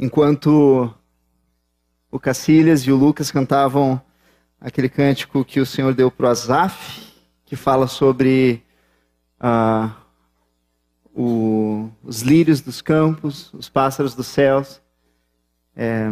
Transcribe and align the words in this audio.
enquanto 0.00 0.90
o 2.10 2.18
Cacilhas 2.18 2.80
e 2.80 2.90
o 2.90 2.96
Lucas 2.96 3.30
cantavam 3.30 4.00
aquele 4.58 4.88
cântico 4.88 5.44
que 5.44 5.60
o 5.60 5.66
Senhor 5.66 5.92
deu 5.92 6.10
para 6.10 6.26
o 6.26 6.30
Azaf, 6.30 7.06
que 7.44 7.54
fala 7.54 7.86
sobre 7.86 8.64
uh, 9.38 9.92
o, 11.14 11.90
os 12.02 12.22
lírios 12.22 12.62
dos 12.62 12.80
campos, 12.80 13.52
os 13.52 13.68
pássaros 13.68 14.14
dos 14.14 14.26
céus. 14.26 14.80
É, 15.76 16.08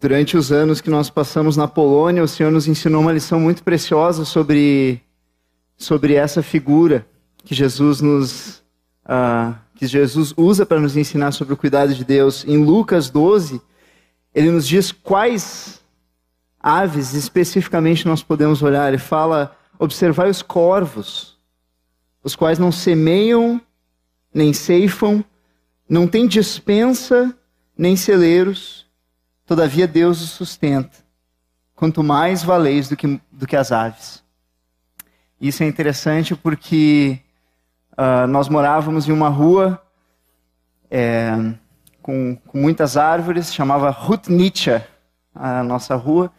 durante 0.00 0.36
os 0.36 0.50
anos 0.50 0.80
que 0.80 0.90
nós 0.90 1.10
passamos 1.10 1.56
na 1.56 1.68
Polônia, 1.68 2.24
o 2.24 2.28
Senhor 2.28 2.50
nos 2.50 2.66
ensinou 2.66 3.02
uma 3.02 3.12
lição 3.12 3.38
muito 3.38 3.62
preciosa 3.62 4.24
sobre, 4.24 5.00
sobre 5.76 6.14
essa 6.14 6.42
figura 6.42 7.06
que 7.44 7.54
Jesus 7.54 8.00
nos 8.00 8.64
uh, 9.04 9.54
que 9.82 9.86
Jesus 9.88 10.32
usa 10.36 10.64
para 10.64 10.78
nos 10.78 10.96
ensinar 10.96 11.32
sobre 11.32 11.54
o 11.54 11.56
cuidado 11.56 11.92
de 11.92 12.04
Deus. 12.04 12.44
Em 12.44 12.56
Lucas 12.56 13.10
12, 13.10 13.60
ele 14.32 14.48
nos 14.48 14.64
diz 14.64 14.92
quais 14.92 15.80
aves 16.60 17.14
especificamente 17.14 18.06
nós 18.06 18.22
podemos 18.22 18.62
olhar. 18.62 18.86
Ele 18.86 18.98
fala: 18.98 19.56
observai 19.76 20.30
os 20.30 20.40
corvos, 20.40 21.36
os 22.22 22.36
quais 22.36 22.60
não 22.60 22.70
semeiam, 22.70 23.60
nem 24.32 24.52
ceifam, 24.52 25.24
não 25.88 26.06
têm 26.06 26.28
dispensa, 26.28 27.36
nem 27.76 27.96
celeiros, 27.96 28.86
todavia 29.44 29.88
Deus 29.88 30.22
os 30.22 30.30
sustenta. 30.30 30.96
Quanto 31.74 32.04
mais 32.04 32.44
valeis 32.44 32.88
do 32.88 32.96
que, 32.96 33.20
do 33.32 33.48
que 33.48 33.56
as 33.56 33.72
aves. 33.72 34.22
Isso 35.40 35.64
é 35.64 35.66
interessante 35.66 36.36
porque 36.36 37.18
Uh, 37.92 38.26
nós 38.26 38.48
morávamos 38.48 39.08
em 39.08 39.12
uma 39.12 39.28
rua 39.28 39.80
é, 40.90 41.32
com, 42.02 42.36
com, 42.36 42.58
muitas 42.58 42.96
árvores, 42.96 43.54
chamava 43.54 43.90
Rutnitcha, 43.90 44.86
a 45.34 45.62
nossa 45.62 45.94
rua. 45.94 46.30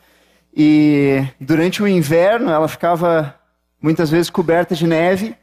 E 0.56 1.26
durante 1.40 1.82
o 1.82 1.88
inverno 1.88 2.52
ela 2.52 2.68
ficava 2.68 3.36
muitas 3.82 4.10
vezes 4.10 4.30
coberta 4.30 4.76
de 4.76 4.86
neve 4.86 5.36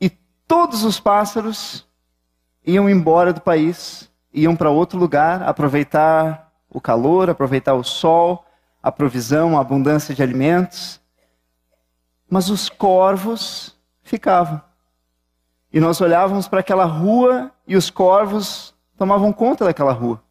e 0.00 0.10
todos 0.48 0.84
os 0.84 0.98
pássaros 0.98 1.86
iam 2.66 2.88
embora 2.88 3.32
do 3.32 3.40
país, 3.40 4.10
iam 4.32 4.56
para 4.56 4.70
outro 4.70 4.98
lugar, 4.98 5.42
aproveitar 5.42 6.50
o 6.70 6.80
calor, 6.80 7.30
aproveitar 7.30 7.74
o 7.74 7.84
sol, 7.84 8.44
a 8.82 8.90
provisão, 8.90 9.56
a 9.56 9.60
abundância 9.60 10.14
de 10.14 10.22
alimentos. 10.22 11.00
Mas 12.28 12.48
os 12.48 12.68
corvos 12.68 13.76
ficavam. 14.02 14.60
E 15.76 15.80
nós 15.80 16.00
olhávamos 16.00 16.48
para 16.48 16.60
aquela 16.60 16.86
rua 16.86 17.52
e 17.68 17.76
os 17.76 17.90
corvos 17.90 18.74
tomavam 18.96 19.30
conta 19.30 19.66
daquela 19.66 19.92
rua. 19.92 20.22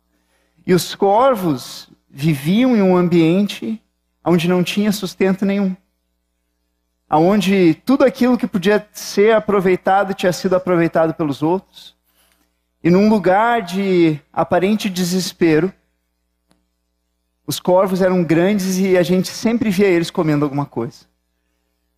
E 0.66 0.74
os 0.74 0.96
corvos 0.96 1.88
viviam 2.10 2.76
em 2.76 2.82
um 2.82 2.98
ambiente 2.98 3.80
onde 4.26 4.48
não 4.48 4.64
tinha 4.64 4.92
sustento 4.92 5.46
nenhum. 5.46 5.78
Onde 7.08 7.76
tudo 7.86 8.04
aquilo 8.04 8.40
que 8.40 8.48
podia 8.48 8.88
ser 8.92 9.36
aproveitado 9.36 10.16
tinha 10.16 10.34
sido 10.34 10.56
aproveitado 10.56 11.14
pelos 11.14 11.44
outros. 11.44 11.96
E 12.84 12.90
num 12.90 13.08
lugar 13.08 13.62
de 13.62 14.20
aparente 14.34 14.90
desespero, 14.90 15.72
os 17.46 17.60
corvos 17.60 18.02
eram 18.02 18.24
grandes 18.24 18.80
e 18.80 18.98
a 18.98 19.04
gente 19.04 19.28
sempre 19.28 19.70
via 19.70 19.86
eles 19.86 20.10
comendo 20.10 20.44
alguma 20.44 20.66
coisa. 20.66 21.06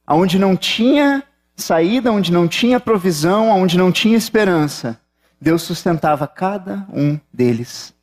Onde 0.05 0.37
não 0.37 0.57
tinha 0.57 1.23
saída 1.57 2.11
onde 2.11 2.31
não 2.31 2.47
tinha 2.47 2.79
provisão, 2.79 3.49
onde 3.49 3.77
não 3.77 3.91
tinha 3.91 4.15
esperança, 4.15 5.01
Deus 5.41 5.63
sustentava 5.63 6.27
cada 6.27 6.87
um 6.93 7.19
deles. 7.33 7.93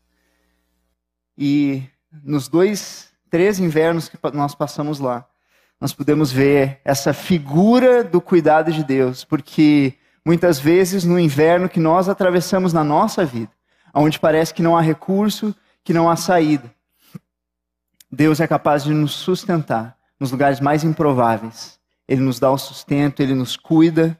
E 1.38 1.82
nos 2.22 2.48
dois, 2.48 3.10
três 3.30 3.58
invernos 3.58 4.08
que 4.08 4.18
nós 4.32 4.54
passamos 4.54 4.98
lá, 4.98 5.24
nós 5.80 5.92
podemos 5.92 6.32
ver 6.32 6.80
essa 6.84 7.12
figura 7.12 8.02
do 8.02 8.20
cuidado 8.20 8.72
de 8.72 8.82
Deus, 8.82 9.24
porque 9.24 9.94
muitas 10.24 10.58
vezes 10.58 11.04
no 11.04 11.18
inverno 11.18 11.68
que 11.68 11.80
nós 11.80 12.08
atravessamos 12.08 12.72
na 12.72 12.82
nossa 12.82 13.24
vida, 13.24 13.50
onde 13.94 14.18
parece 14.18 14.52
que 14.52 14.62
não 14.62 14.76
há 14.76 14.80
recurso, 14.80 15.54
que 15.84 15.92
não 15.92 16.10
há 16.10 16.16
saída, 16.16 16.72
Deus 18.10 18.40
é 18.40 18.46
capaz 18.46 18.84
de 18.84 18.92
nos 18.92 19.12
sustentar 19.12 19.96
nos 20.18 20.30
lugares 20.30 20.60
mais 20.60 20.84
improváveis 20.84 21.78
ele 22.08 22.20
nos 22.20 22.38
dá 22.38 22.50
o 22.50 22.58
sustento, 22.58 23.20
ele 23.20 23.34
nos 23.34 23.56
cuida. 23.56 24.18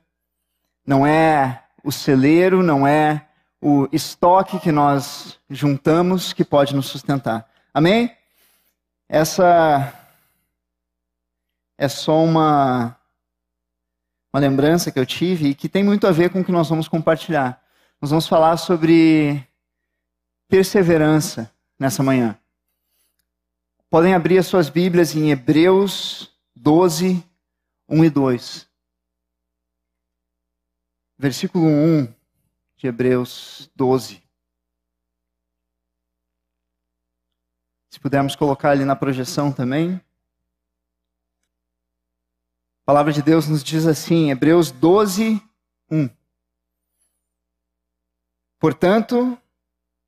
Não 0.87 1.07
é 1.07 1.65
o 1.83 1.93
celeiro, 1.93 2.63
não 2.63 2.87
é 2.87 3.27
o 3.61 3.89
estoque 3.93 4.59
que 4.59 4.71
nós 4.71 5.39
juntamos 5.49 6.33
que 6.33 6.45
pode 6.45 6.75
nos 6.75 6.87
sustentar. 6.87 7.49
Amém? 7.73 8.15
Essa 9.09 9.93
é 11.77 11.89
só 11.89 12.23
uma, 12.23 12.97
uma 14.33 14.41
lembrança 14.41 14.91
que 14.91 14.99
eu 14.99 15.07
tive 15.07 15.49
e 15.49 15.55
que 15.55 15.69
tem 15.69 15.83
muito 15.83 16.07
a 16.07 16.13
ver 16.13 16.31
com 16.31 16.41
o 16.41 16.45
que 16.45 16.53
nós 16.53 16.69
vamos 16.69 16.89
compartilhar. 16.89 17.63
Nós 18.01 18.11
vamos 18.11 18.29
falar 18.29 18.57
sobre 18.57 19.43
perseverança 20.49 21.51
nessa 21.79 22.03
manhã. 22.03 22.39
Podem 23.91 24.15
abrir 24.15 24.39
as 24.39 24.47
suas 24.47 24.69
Bíblias 24.69 25.15
em 25.15 25.31
Hebreus 25.31 26.31
12, 26.55 27.25
1 27.89 28.05
e 28.05 28.11
2. 28.11 28.71
Versículo 31.19 31.67
1 31.67 32.13
de 32.77 32.87
Hebreus 32.87 33.71
12. 33.75 34.23
Se 37.91 38.01
pudermos 38.01 38.35
colocar 38.35 38.71
ali 38.71 38.85
na 38.85 38.97
projeção 38.97 39.53
também. 39.53 39.95
A 42.83 42.85
palavra 42.85 43.13
de 43.13 43.23
Deus 43.23 43.49
nos 43.49 43.63
diz 43.63 43.87
assim, 43.87 44.31
Hebreus 44.31 44.71
12, 44.71 45.41
1. 45.91 46.11
Portanto, 48.59 49.39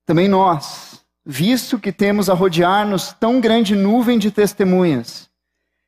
também 0.05 0.29
nós, 0.29 1.05
visto 1.25 1.79
que 1.79 1.93
temos 1.93 2.29
a 2.29 2.35
rodear-nos 2.35 3.13
tão 3.13 3.41
grande 3.41 3.75
nuvem 3.75 4.19
de 4.19 4.31
testemunhas, 4.31 5.31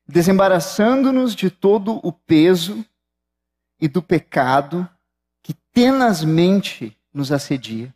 desembaraçando-nos 0.09 1.35
de 1.35 1.51
todo 1.51 2.01
o 2.03 2.11
peso 2.11 2.85
e 3.79 3.87
do 3.87 4.03
pecado 4.03 4.89
que 5.43 5.53
tenazmente 5.73 6.97
nos 7.13 7.31
assedia. 7.31 7.95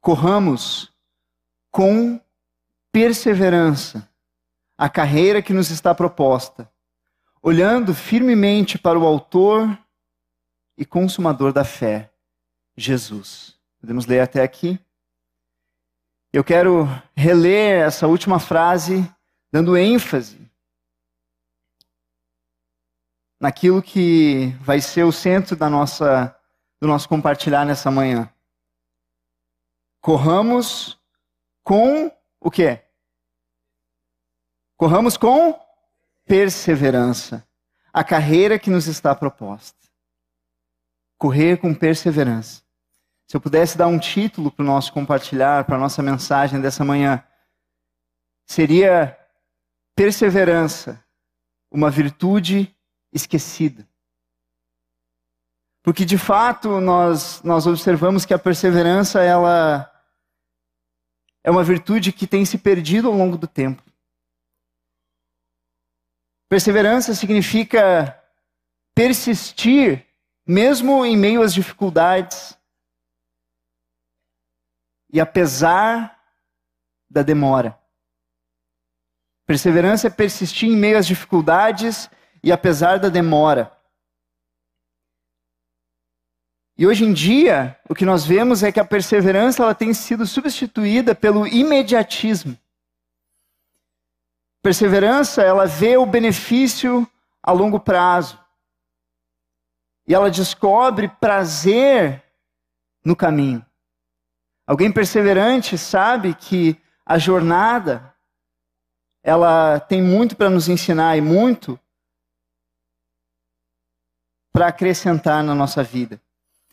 Corramos 0.00 0.92
com 1.72 2.20
perseverança 2.92 4.08
a 4.78 4.88
carreira 4.88 5.42
que 5.42 5.52
nos 5.52 5.70
está 5.70 5.94
proposta, 5.94 6.70
olhando 7.42 7.92
firmemente 7.92 8.78
para 8.78 8.98
o 8.98 9.04
Autor 9.04 9.76
e 10.78 10.84
Consumador 10.84 11.52
da 11.52 11.64
fé, 11.64 12.12
Jesus. 12.76 13.58
Podemos 13.80 14.06
ler 14.06 14.20
até 14.20 14.42
aqui? 14.42 14.78
Eu 16.32 16.42
quero 16.42 16.86
reler 17.16 17.86
essa 17.86 18.06
última 18.06 18.38
frase, 18.38 19.08
dando 19.52 19.76
ênfase 19.76 20.44
naquilo 23.40 23.82
que 23.82 24.56
vai 24.60 24.80
ser 24.80 25.04
o 25.04 25.12
centro 25.12 25.56
da 25.56 25.68
nossa, 25.68 26.34
do 26.80 26.86
nosso 26.86 27.08
compartilhar 27.08 27.64
nessa 27.64 27.90
manhã. 27.90 28.30
Corramos 30.00 31.00
com 31.62 32.10
o 32.40 32.50
quê? 32.50 32.82
Corramos 34.76 35.16
com 35.16 35.58
perseverança 36.26 37.46
a 37.92 38.02
carreira 38.02 38.58
que 38.58 38.70
nos 38.70 38.86
está 38.86 39.14
proposta. 39.14 39.78
Correr 41.16 41.58
com 41.58 41.74
perseverança. 41.74 42.62
Se 43.26 43.36
eu 43.36 43.40
pudesse 43.40 43.78
dar 43.78 43.86
um 43.86 43.98
título 43.98 44.50
para 44.50 44.62
o 44.62 44.66
nosso 44.66 44.92
compartilhar, 44.92 45.64
para 45.64 45.76
a 45.76 45.80
nossa 45.80 46.02
mensagem 46.02 46.60
dessa 46.60 46.84
manhã, 46.84 47.24
seria 48.44 49.18
Perseverança, 49.96 51.04
uma 51.70 51.88
virtude 51.88 52.73
esquecida. 53.14 53.88
Porque 55.82 56.04
de 56.04 56.18
fato 56.18 56.80
nós, 56.80 57.42
nós 57.42 57.66
observamos 57.66 58.26
que 58.26 58.34
a 58.34 58.38
perseverança 58.38 59.22
ela 59.22 59.90
é 61.44 61.50
uma 61.50 61.62
virtude 61.62 62.12
que 62.12 62.26
tem 62.26 62.44
se 62.44 62.58
perdido 62.58 63.08
ao 63.08 63.14
longo 63.14 63.38
do 63.38 63.46
tempo. 63.46 63.82
Perseverança 66.48 67.14
significa 67.14 68.18
persistir 68.94 70.06
mesmo 70.46 71.04
em 71.04 71.16
meio 71.16 71.42
às 71.42 71.52
dificuldades 71.52 72.56
e 75.12 75.20
apesar 75.20 76.18
da 77.10 77.22
demora. 77.22 77.78
Perseverança 79.46 80.06
é 80.06 80.10
persistir 80.10 80.68
em 80.68 80.76
meio 80.76 80.98
às 80.98 81.06
dificuldades 81.06 82.08
e 82.44 82.52
apesar 82.52 82.98
da 82.98 83.08
demora. 83.08 83.72
E 86.76 86.86
hoje 86.86 87.02
em 87.02 87.12
dia, 87.14 87.80
o 87.88 87.94
que 87.94 88.04
nós 88.04 88.26
vemos 88.26 88.62
é 88.62 88.70
que 88.70 88.78
a 88.78 88.84
perseverança 88.84 89.62
ela 89.62 89.74
tem 89.74 89.94
sido 89.94 90.26
substituída 90.26 91.14
pelo 91.14 91.46
imediatismo. 91.46 92.58
Perseverança, 94.60 95.42
ela 95.42 95.64
vê 95.64 95.96
o 95.96 96.04
benefício 96.04 97.08
a 97.42 97.50
longo 97.50 97.80
prazo. 97.80 98.38
E 100.06 100.12
ela 100.12 100.30
descobre 100.30 101.08
prazer 101.08 102.22
no 103.02 103.16
caminho. 103.16 103.64
Alguém 104.66 104.92
perseverante 104.92 105.78
sabe 105.78 106.34
que 106.34 106.76
a 107.06 107.16
jornada 107.16 108.14
ela 109.22 109.80
tem 109.80 110.02
muito 110.02 110.36
para 110.36 110.50
nos 110.50 110.68
ensinar 110.68 111.16
e 111.16 111.22
muito 111.22 111.80
para 114.54 114.68
acrescentar 114.68 115.42
na 115.42 115.52
nossa 115.52 115.82
vida. 115.82 116.20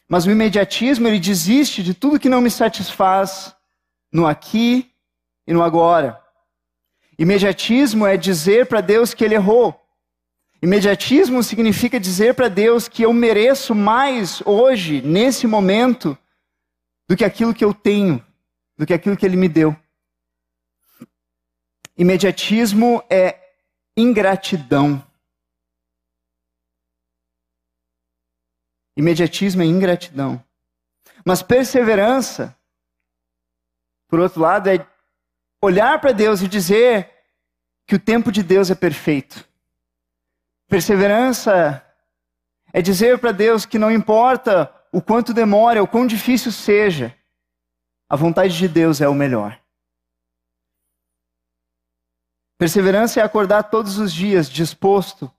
Mas 0.07 0.27
o 0.27 0.31
imediatismo, 0.31 1.07
ele 1.07 1.19
desiste 1.19 1.81
de 1.81 1.95
tudo 1.95 2.19
que 2.19 2.29
não 2.29 2.39
me 2.39 2.51
satisfaz 2.51 3.55
no 4.13 4.27
aqui 4.27 4.91
e 5.47 5.51
no 5.51 5.63
agora. 5.63 6.21
Imediatismo 7.17 8.05
é 8.05 8.15
dizer 8.17 8.67
para 8.67 8.81
Deus 8.81 9.15
que 9.15 9.25
ele 9.25 9.33
errou. 9.33 9.75
Imediatismo 10.61 11.41
significa 11.41 11.99
dizer 11.99 12.35
para 12.35 12.49
Deus 12.49 12.87
que 12.87 13.01
eu 13.01 13.11
mereço 13.11 13.73
mais 13.73 14.43
hoje, 14.45 15.01
nesse 15.01 15.47
momento, 15.47 16.15
do 17.09 17.17
que 17.17 17.25
aquilo 17.25 17.51
que 17.51 17.65
eu 17.65 17.73
tenho, 17.73 18.23
do 18.77 18.85
que 18.85 18.93
aquilo 18.93 19.17
que 19.17 19.25
ele 19.25 19.37
me 19.37 19.49
deu. 19.49 19.75
Imediatismo 21.97 23.03
é 23.09 23.39
ingratidão. 23.97 25.03
Imediatismo 28.95 29.61
é 29.61 29.65
ingratidão. 29.65 30.43
Mas 31.25 31.41
perseverança, 31.41 32.55
por 34.07 34.19
outro 34.19 34.41
lado, 34.41 34.69
é 34.69 34.85
olhar 35.61 35.99
para 36.01 36.11
Deus 36.11 36.41
e 36.41 36.47
dizer 36.47 37.11
que 37.85 37.95
o 37.95 37.99
tempo 37.99 38.31
de 38.31 38.41
Deus 38.41 38.69
é 38.69 38.75
perfeito. 38.75 39.47
Perseverança 40.67 41.85
é 42.73 42.81
dizer 42.81 43.19
para 43.19 43.31
Deus 43.31 43.65
que 43.65 43.77
não 43.77 43.91
importa 43.91 44.73
o 44.91 45.01
quanto 45.01 45.33
demora, 45.33 45.83
o 45.83 45.87
quão 45.87 46.07
difícil 46.07 46.51
seja, 46.51 47.15
a 48.09 48.15
vontade 48.15 48.57
de 48.57 48.67
Deus 48.67 49.01
é 49.01 49.07
o 49.07 49.13
melhor. 49.13 49.61
Perseverança 52.57 53.19
é 53.19 53.23
acordar 53.23 53.63
todos 53.63 53.97
os 53.97 54.13
dias 54.13 54.49
disposto 54.49 55.29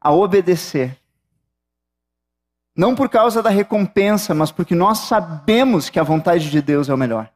a 0.00 0.12
obedecer. 0.12 0.99
Não 2.80 2.94
por 2.94 3.10
causa 3.10 3.42
da 3.42 3.50
recompensa, 3.50 4.34
mas 4.34 4.50
porque 4.50 4.74
nós 4.74 5.00
sabemos 5.00 5.90
que 5.90 6.00
a 6.00 6.02
vontade 6.02 6.50
de 6.50 6.62
Deus 6.62 6.88
é 6.88 6.94
o 6.94 6.96
melhor. 6.96 7.30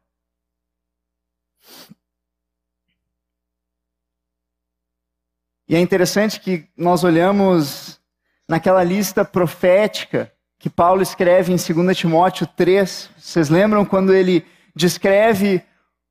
E 5.69 5.77
é 5.77 5.79
interessante 5.79 6.41
que 6.41 6.67
nós 6.75 7.05
olhamos 7.05 8.01
naquela 8.49 8.83
lista 8.83 9.23
profética 9.23 10.33
que 10.59 10.71
Paulo 10.71 11.03
escreve 11.03 11.53
em 11.53 11.57
2 11.57 11.95
Timóteo 11.95 12.47
3. 12.47 13.11
Vocês 13.19 13.51
lembram 13.51 13.85
quando 13.85 14.15
ele 14.15 14.47
descreve 14.75 15.63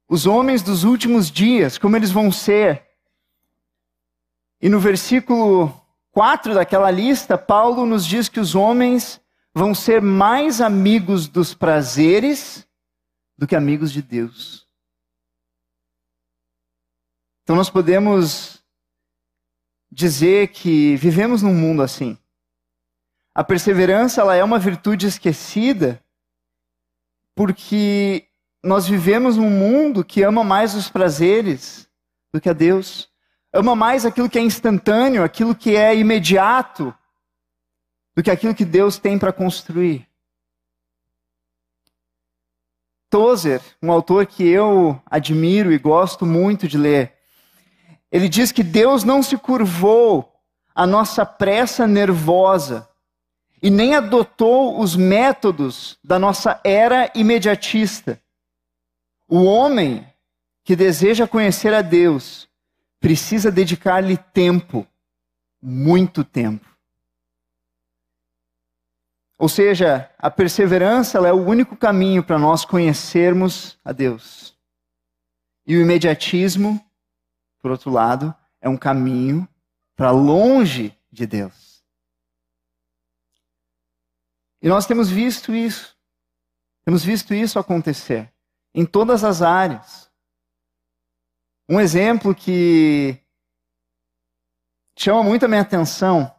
os 0.08 0.28
homens 0.28 0.62
dos 0.62 0.84
últimos 0.84 1.32
dias, 1.32 1.80
como 1.80 1.96
eles 1.96 2.12
vão 2.12 2.32
ser? 2.32 2.84
E 4.62 4.70
no 4.70 4.80
versículo 4.80 5.74
4 6.12 6.54
daquela 6.54 6.92
lista, 6.92 7.36
Paulo 7.36 7.84
nos 7.84 8.06
diz 8.06 8.30
que 8.30 8.40
os 8.40 8.54
homens 8.54 9.23
vão 9.54 9.76
ser 9.76 10.02
mais 10.02 10.60
amigos 10.60 11.28
dos 11.28 11.54
prazeres 11.54 12.68
do 13.38 13.48
que 13.48 13.56
amigos 13.56 13.92
de 13.92 14.02
Deus. 14.02 14.68
Então 17.44 17.56
nós 17.56 17.70
podemos 17.70 18.64
dizer 19.92 20.48
que 20.50 20.96
vivemos 20.96 21.42
num 21.42 21.54
mundo 21.54 21.84
assim. 21.84 22.18
A 23.36 23.44
perseverança 23.44 24.22
ela 24.22 24.36
é 24.36 24.44
uma 24.44 24.58
virtude 24.58 25.08
esquecida 25.08 26.04
porque 27.36 28.28
nós 28.64 28.88
vivemos 28.88 29.38
num 29.38 29.50
mundo 29.50 30.04
que 30.04 30.24
ama 30.24 30.44
mais 30.44 30.74
os 30.74 30.90
prazeres 30.90 31.90
do 32.34 32.40
que 32.40 32.50
a 32.50 32.54
Deus. 32.54 33.10
Ama 33.52 33.76
mais 33.76 34.06
aquilo 34.06 34.30
que 34.30 34.40
é 34.40 34.42
instantâneo, 34.42 35.24
aquilo 35.24 35.54
que 35.54 35.76
é 35.76 35.96
imediato, 35.96 36.96
do 38.16 38.22
que 38.22 38.32
aquilo 38.32 38.56
que 38.56 38.66
Deus 38.66 38.98
tem 38.98 39.18
para 39.18 39.34
construir. 39.34 40.08
Tozer, 43.10 43.62
um 43.82 43.92
autor 43.92 44.26
que 44.26 44.44
eu 44.44 45.00
admiro 45.06 45.72
e 45.72 45.78
gosto 45.78 46.26
muito 46.26 46.68
de 46.68 46.78
ler, 46.78 47.16
ele 48.12 48.30
diz 48.30 48.52
que 48.52 48.64
Deus 48.64 49.04
não 49.04 49.22
se 49.22 49.38
curvou 49.38 50.34
à 50.74 50.86
nossa 50.86 51.26
pressa 51.26 51.88
nervosa 51.88 52.90
e 53.62 53.70
nem 53.70 53.96
adotou 53.96 54.80
os 54.80 54.96
métodos 54.96 55.98
da 56.04 56.20
nossa 56.20 56.60
era 56.64 57.12
imediatista. 57.16 58.22
O 59.28 59.44
homem 59.44 60.06
que 60.64 60.76
deseja 60.76 61.28
conhecer 61.28 61.74
a 61.74 61.82
Deus 61.82 62.48
precisa 63.00 63.52
dedicar-lhe 63.52 64.18
tempo, 64.18 64.88
muito 65.62 66.24
tempo. 66.24 66.73
Ou 69.38 69.50
seja, 69.50 70.10
a 70.18 70.30
perseverança 70.30 71.18
é 71.20 71.34
o 71.34 71.46
único 71.46 71.76
caminho 71.76 72.24
para 72.24 72.40
nós 72.40 72.64
conhecermos 72.64 73.78
a 73.84 73.92
Deus. 73.92 74.58
E 75.66 75.76
o 75.76 75.82
imediatismo, 75.82 76.84
por 77.60 77.72
outro 77.72 77.90
lado, 77.90 78.34
é 78.62 78.70
um 78.70 78.78
caminho 78.78 79.48
para 79.96 80.12
longe 80.12 80.98
de 81.12 81.26
Deus. 81.26 81.84
E 84.62 84.68
nós 84.68 84.86
temos 84.86 85.10
visto 85.10 85.54
isso. 85.54 85.98
Temos 86.86 87.04
visto 87.04 87.34
isso 87.34 87.60
acontecer 87.60 88.32
em 88.74 88.86
todas 88.86 89.24
as 89.24 89.42
áreas. 89.42 90.12
Um 91.70 91.80
exemplo 91.80 92.34
que 92.36 93.18
chama 94.98 95.24
muito 95.24 95.46
a 95.46 95.48
minha 95.48 95.62
atenção 95.62 96.34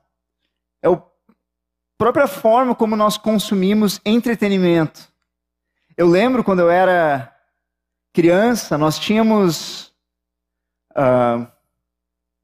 própria 1.99 2.27
forma 2.27 2.75
como 2.75 2.97
nós 2.97 3.17
consumimos 3.17 4.01
entretenimento. 4.05 5.13
Eu 5.97 6.09
lembro 6.09 6.43
quando 6.43 6.61
eu 6.61 6.71
era 6.71 7.33
criança, 8.13 8.77
nós 8.77 8.99
tínhamos 8.99 9.93
uh, 10.93 11.47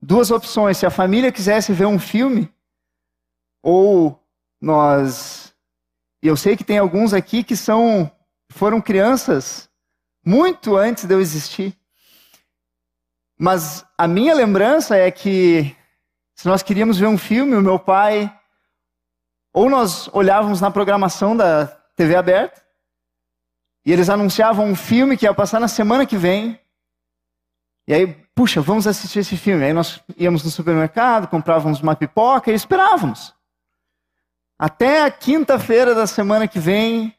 duas 0.01 0.31
opções. 0.31 0.77
Se 0.77 0.87
a 0.87 0.91
família 0.91 1.33
quisesse 1.33 1.73
ver 1.73 1.87
um 1.87 1.99
filme, 1.99 2.53
ou 3.63 4.23
nós 4.61 5.51
e 6.23 6.29
eu 6.29 6.37
sei 6.37 6.57
que 6.57 6.65
tem 6.65 6.79
alguns 6.79 7.15
aqui 7.15 7.43
que 7.43 7.57
são 7.57 8.11
foram 8.51 8.81
crianças 8.81 9.71
muito 10.25 10.77
antes 10.77 11.05
de 11.05 11.15
eu 11.15 11.21
existir. 11.21 11.75
Mas 13.39 13.87
a 13.97 14.07
minha 14.07 14.35
lembrança 14.35 14.97
é 14.97 15.11
que 15.11 15.75
se 16.35 16.47
nós 16.47 16.63
queríamos 16.63 16.99
ver 16.99 17.07
um 17.07 17.17
filme, 17.17 17.57
o 17.57 17.63
meu 17.63 17.79
pai 17.79 18.31
ou 19.53 19.69
nós 19.69 20.09
olhávamos 20.13 20.61
na 20.61 20.71
programação 20.71 21.37
da 21.37 21.67
TV 21.97 22.17
aberta 22.17 22.63
e 23.85 23.93
eles 23.93 24.09
anunciavam 24.09 24.67
um 24.67 24.77
filme 24.77 25.17
que 25.17 25.25
ia 25.25 25.35
passar 25.35 25.61
na 25.61 25.69
semana 25.69 26.07
que 26.07 26.17
vem. 26.17 26.61
E 27.89 27.95
aí, 27.95 28.07
puxa, 28.35 28.61
vamos 28.61 28.87
assistir 28.87 29.21
esse 29.21 29.37
filme. 29.37 29.65
Aí 29.65 29.73
nós 29.73 30.01
íamos 30.17 30.45
no 30.45 30.51
supermercado, 30.51 31.29
comprávamos 31.29 31.81
uma 31.81 31.97
pipoca 31.97 32.51
e 32.51 32.55
esperávamos 32.55 33.35
até 34.61 35.05
a 35.05 35.11
quinta-feira 35.11 35.95
da 35.95 36.07
semana 36.07 36.47
que 36.47 36.59
vem, 36.59 37.17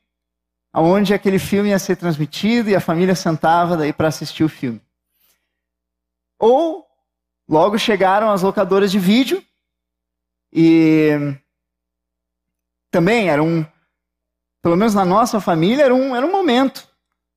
aonde 0.72 1.12
aquele 1.12 1.40
filme 1.40 1.70
ia 1.70 1.80
ser 1.80 1.96
transmitido 1.96 2.70
e 2.70 2.76
a 2.76 2.80
família 2.80 3.16
sentava 3.16 3.76
daí 3.76 3.92
para 3.92 4.10
assistir 4.10 4.44
o 4.44 4.50
filme. 4.50 4.80
Ou 6.38 6.86
logo 7.50 7.80
chegaram 7.80 8.30
as 8.30 8.44
locadoras 8.44 8.92
de 8.92 9.00
vídeo 9.00 9.44
e 10.54 11.36
também 12.92 13.30
era 13.30 13.42
um, 13.42 13.66
pelo 14.62 14.76
menos 14.76 14.94
na 14.94 15.06
nossa 15.06 15.40
família, 15.40 15.86
era 15.86 15.96
um, 15.96 16.16
era 16.16 16.26
um 16.26 16.32
momento. 16.32 16.88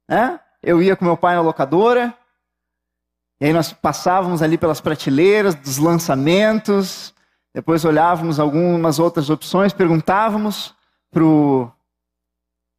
Né? 0.08 0.38
Eu 0.62 0.82
ia 0.82 0.96
com 0.96 1.04
meu 1.04 1.16
pai 1.16 1.36
na 1.36 1.40
locadora, 1.40 2.12
e 3.40 3.46
aí 3.46 3.52
nós 3.52 3.72
passávamos 3.72 4.42
ali 4.42 4.58
pelas 4.58 4.80
prateleiras 4.80 5.54
dos 5.54 5.78
lançamentos, 5.78 7.14
depois 7.54 7.84
olhávamos 7.84 8.40
algumas 8.40 8.98
outras 8.98 9.30
opções, 9.30 9.72
perguntávamos 9.72 10.74
para 11.10 11.22
o 11.22 11.70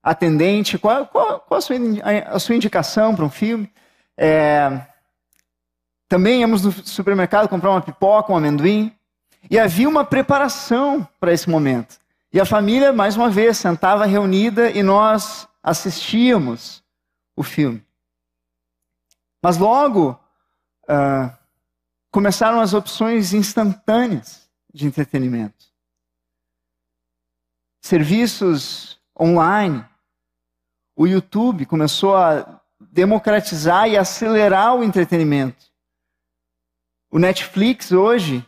atendente 0.03 0.77
qual, 0.77 1.07
qual, 1.07 1.39
qual 1.39 1.57
a, 1.57 1.61
sua, 1.61 1.75
a, 2.27 2.39
sua, 2.39 2.55
indicação 2.55 3.15
para 3.15 3.25
um 3.25 3.29
filme. 3.29 3.71
É, 4.17 4.81
também 6.07 6.41
íamos 6.41 6.61
no 6.61 6.71
supermercado 6.71 7.49
comprar 7.49 7.71
uma 7.71 7.81
pipoca, 7.81 8.31
um 8.31 8.37
amendoim. 8.37 8.93
E 9.49 9.57
havia 9.57 9.87
uma 9.87 10.03
preparação 10.03 11.07
para 11.19 11.31
esse 11.31 11.49
momento. 11.49 11.99
E 12.35 12.39
a 12.41 12.43
família, 12.45 12.91
mais 12.91 13.15
uma 13.15 13.29
vez, 13.29 13.55
sentava 13.55 14.05
reunida 14.05 14.69
e 14.69 14.83
nós 14.83 15.47
assistíamos 15.63 16.83
o 17.33 17.41
filme. 17.41 17.81
Mas 19.41 19.57
logo 19.57 20.19
uh, 20.83 21.33
começaram 22.11 22.59
as 22.59 22.73
opções 22.73 23.33
instantâneas 23.33 24.49
de 24.73 24.85
entretenimento. 24.85 25.65
Serviços 27.81 28.99
online, 29.17 29.85
o 30.93 31.07
YouTube 31.07 31.65
começou 31.65 32.17
a 32.17 32.61
democratizar 32.81 33.87
e 33.87 33.95
acelerar 33.95 34.75
o 34.75 34.83
entretenimento. 34.83 35.71
O 37.09 37.17
Netflix 37.17 37.93
hoje 37.93 38.45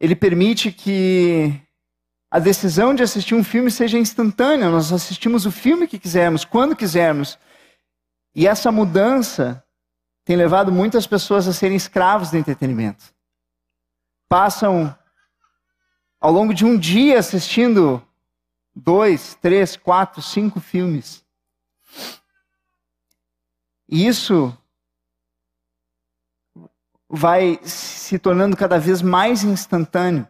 ele 0.00 0.16
permite 0.16 0.72
que 0.72 1.62
a 2.34 2.40
decisão 2.40 2.92
de 2.92 3.00
assistir 3.00 3.36
um 3.36 3.44
filme 3.44 3.70
seja 3.70 3.96
instantânea. 3.96 4.68
Nós 4.68 4.92
assistimos 4.92 5.46
o 5.46 5.52
filme 5.52 5.86
que 5.86 6.00
quisermos, 6.00 6.44
quando 6.44 6.74
quisermos. 6.74 7.38
E 8.34 8.44
essa 8.44 8.72
mudança 8.72 9.64
tem 10.24 10.34
levado 10.34 10.72
muitas 10.72 11.06
pessoas 11.06 11.46
a 11.46 11.52
serem 11.52 11.76
escravos 11.76 12.32
do 12.32 12.36
entretenimento. 12.36 13.14
Passam 14.28 14.92
ao 16.20 16.32
longo 16.32 16.52
de 16.52 16.64
um 16.64 16.76
dia 16.76 17.20
assistindo 17.20 18.04
dois, 18.74 19.36
três, 19.40 19.76
quatro, 19.76 20.20
cinco 20.20 20.58
filmes. 20.58 21.24
E 23.88 24.08
isso 24.08 24.52
vai 27.08 27.60
se 27.62 28.18
tornando 28.18 28.56
cada 28.56 28.80
vez 28.80 29.00
mais 29.02 29.44
instantâneo. 29.44 30.26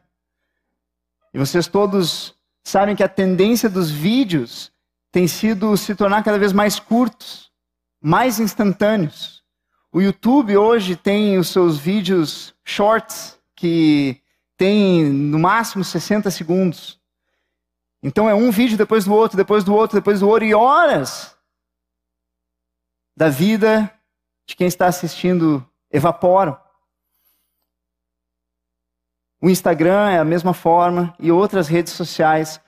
E 1.34 1.38
vocês 1.38 1.66
todos 1.66 2.32
sabem 2.62 2.94
que 2.94 3.02
a 3.02 3.08
tendência 3.08 3.68
dos 3.68 3.90
vídeos 3.90 4.70
tem 5.10 5.26
sido 5.26 5.76
se 5.76 5.92
tornar 5.96 6.22
cada 6.22 6.38
vez 6.38 6.52
mais 6.52 6.78
curtos, 6.78 7.50
mais 8.00 8.38
instantâneos. 8.38 9.42
O 9.92 10.00
YouTube 10.00 10.56
hoje 10.56 10.94
tem 10.94 11.36
os 11.36 11.48
seus 11.48 11.76
vídeos 11.76 12.54
shorts 12.64 13.36
que 13.56 14.22
tem 14.56 15.04
no 15.04 15.40
máximo 15.40 15.82
60 15.82 16.30
segundos. 16.30 17.00
Então 18.00 18.28
é 18.28 18.34
um 18.34 18.52
vídeo 18.52 18.78
depois 18.78 19.04
do 19.04 19.12
outro, 19.12 19.36
depois 19.36 19.64
do 19.64 19.74
outro, 19.74 19.98
depois 19.98 20.20
do 20.20 20.28
outro, 20.28 20.44
e 20.44 20.54
horas 20.54 21.36
da 23.16 23.28
vida 23.28 23.92
de 24.46 24.54
quem 24.54 24.68
está 24.68 24.86
assistindo 24.86 25.66
evaporam. 25.90 26.63
O 29.44 29.50
Instagram 29.50 30.08
é 30.08 30.18
a 30.18 30.24
mesma 30.24 30.54
forma 30.54 31.14
e 31.18 31.30
outras 31.30 31.68
redes 31.68 31.92
sociais. 31.92 32.58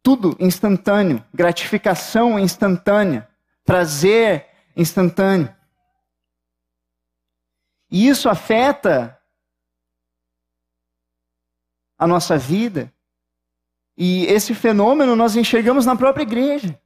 Tudo 0.00 0.36
instantâneo, 0.38 1.26
gratificação 1.34 2.38
instantânea, 2.38 3.28
prazer 3.64 4.48
instantâneo. 4.76 5.52
E 7.90 8.06
isso 8.06 8.28
afeta 8.28 9.20
a 11.98 12.06
nossa 12.06 12.38
vida 12.38 12.94
e 13.96 14.24
esse 14.26 14.54
fenômeno 14.54 15.16
nós 15.16 15.34
enxergamos 15.34 15.84
na 15.84 15.96
própria 15.96 16.22
igreja. 16.22 16.80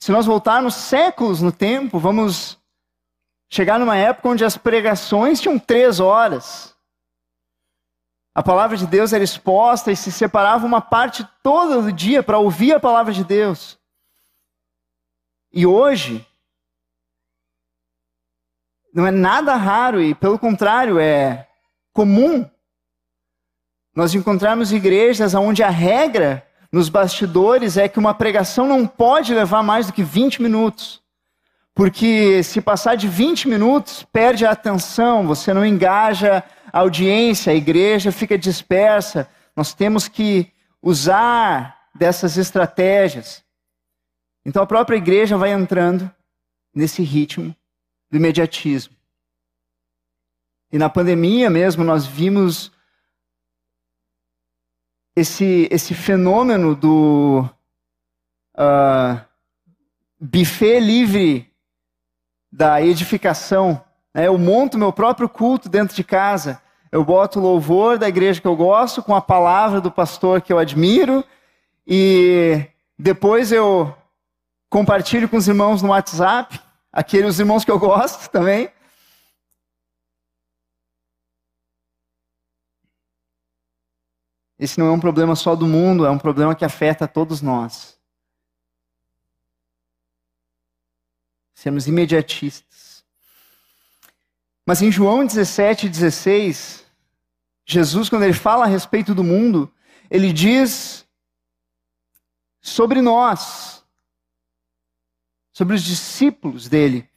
Se 0.00 0.10
nós 0.10 0.26
voltarmos 0.26 0.74
séculos 0.74 1.40
no 1.40 1.52
tempo, 1.52 2.00
vamos 2.00 2.60
chegar 3.48 3.78
numa 3.78 3.96
época 3.96 4.30
onde 4.30 4.44
as 4.44 4.56
pregações 4.56 5.40
tinham 5.40 5.60
três 5.60 6.00
horas. 6.00 6.72
A 8.34 8.42
palavra 8.42 8.76
de 8.76 8.86
Deus 8.86 9.12
era 9.12 9.22
exposta 9.22 9.92
e 9.92 9.96
se 9.96 10.10
separava 10.10 10.66
uma 10.66 10.80
parte 10.80 11.26
toda 11.42 11.82
do 11.82 11.92
dia 11.92 12.22
para 12.22 12.38
ouvir 12.38 12.74
a 12.74 12.80
palavra 12.80 13.12
de 13.12 13.24
Deus. 13.24 13.78
E 15.52 15.66
hoje, 15.66 16.26
não 18.94 19.06
é 19.06 19.10
nada 19.10 19.54
raro 19.54 20.00
e, 20.00 20.14
pelo 20.14 20.38
contrário, 20.38 20.98
é 20.98 21.46
comum 21.92 22.48
nós 23.94 24.14
encontramos 24.14 24.72
igrejas 24.72 25.34
onde 25.34 25.62
a 25.62 25.68
regra 25.68 26.46
nos 26.72 26.88
bastidores 26.88 27.76
é 27.76 27.88
que 27.88 27.98
uma 27.98 28.14
pregação 28.14 28.66
não 28.66 28.86
pode 28.86 29.34
levar 29.34 29.62
mais 29.62 29.86
do 29.86 29.92
que 29.92 30.02
20 30.02 30.40
minutos. 30.40 31.02
Porque 31.74 32.42
se 32.42 32.62
passar 32.62 32.96
de 32.96 33.06
20 33.06 33.48
minutos, 33.48 34.06
perde 34.10 34.46
a 34.46 34.52
atenção, 34.52 35.26
você 35.26 35.52
não 35.52 35.64
engaja 35.64 36.42
a 36.72 36.78
audiência, 36.78 37.52
a 37.52 37.56
igreja 37.56 38.10
fica 38.10 38.38
dispersa. 38.38 39.28
Nós 39.54 39.74
temos 39.74 40.08
que 40.08 40.50
usar 40.80 41.90
dessas 41.94 42.36
estratégias. 42.36 43.44
Então 44.44 44.62
a 44.62 44.66
própria 44.66 44.96
igreja 44.96 45.36
vai 45.36 45.52
entrando 45.52 46.10
nesse 46.74 47.02
ritmo 47.02 47.54
do 48.10 48.16
imediatismo. 48.16 48.96
E 50.72 50.78
na 50.78 50.88
pandemia 50.88 51.50
mesmo 51.50 51.84
nós 51.84 52.06
vimos 52.06 52.72
esse, 55.14 55.68
esse 55.70 55.94
fenômeno 55.94 56.74
do 56.74 57.46
uh, 58.54 59.20
buffet 60.18 60.80
livre 60.80 61.52
da 62.50 62.82
edificação. 62.82 63.84
Né? 64.14 64.26
Eu 64.26 64.38
monto 64.38 64.78
meu 64.78 64.92
próprio 64.92 65.28
culto 65.28 65.68
dentro 65.68 65.94
de 65.94 66.04
casa. 66.04 66.60
Eu 66.90 67.04
boto 67.04 67.38
o 67.38 67.42
louvor 67.42 67.98
da 67.98 68.08
igreja 68.08 68.40
que 68.40 68.46
eu 68.46 68.56
gosto 68.56 69.02
com 69.02 69.14
a 69.14 69.22
palavra 69.22 69.80
do 69.80 69.90
pastor 69.90 70.42
que 70.42 70.52
eu 70.52 70.58
admiro 70.58 71.24
e 71.86 72.66
depois 72.98 73.50
eu 73.50 73.96
compartilho 74.68 75.28
com 75.28 75.36
os 75.36 75.48
irmãos 75.48 75.82
no 75.82 75.88
WhatsApp, 75.88 76.60
aqueles 76.92 77.38
irmãos 77.38 77.64
que 77.64 77.70
eu 77.70 77.78
gosto 77.78 78.28
também. 78.32 78.70
Esse 84.58 84.78
não 84.78 84.86
é 84.86 84.90
um 84.92 85.00
problema 85.00 85.34
só 85.34 85.56
do 85.56 85.66
mundo, 85.66 86.06
é 86.06 86.10
um 86.10 86.18
problema 86.18 86.54
que 86.54 86.64
afeta 86.64 87.08
todos 87.08 87.42
nós. 87.42 87.98
Sermos 91.52 91.88
imediatistas. 91.88 92.71
Mas 94.66 94.80
em 94.80 94.92
João 94.92 95.26
17, 95.26 95.88
16, 95.88 96.86
Jesus, 97.64 98.08
quando 98.08 98.22
ele 98.24 98.32
fala 98.32 98.64
a 98.64 98.68
respeito 98.68 99.14
do 99.14 99.24
mundo, 99.24 99.72
ele 100.10 100.32
diz 100.32 101.06
sobre 102.60 103.00
nós, 103.00 103.84
sobre 105.52 105.74
os 105.74 105.82
discípulos 105.82 106.68
dele. 106.68 107.08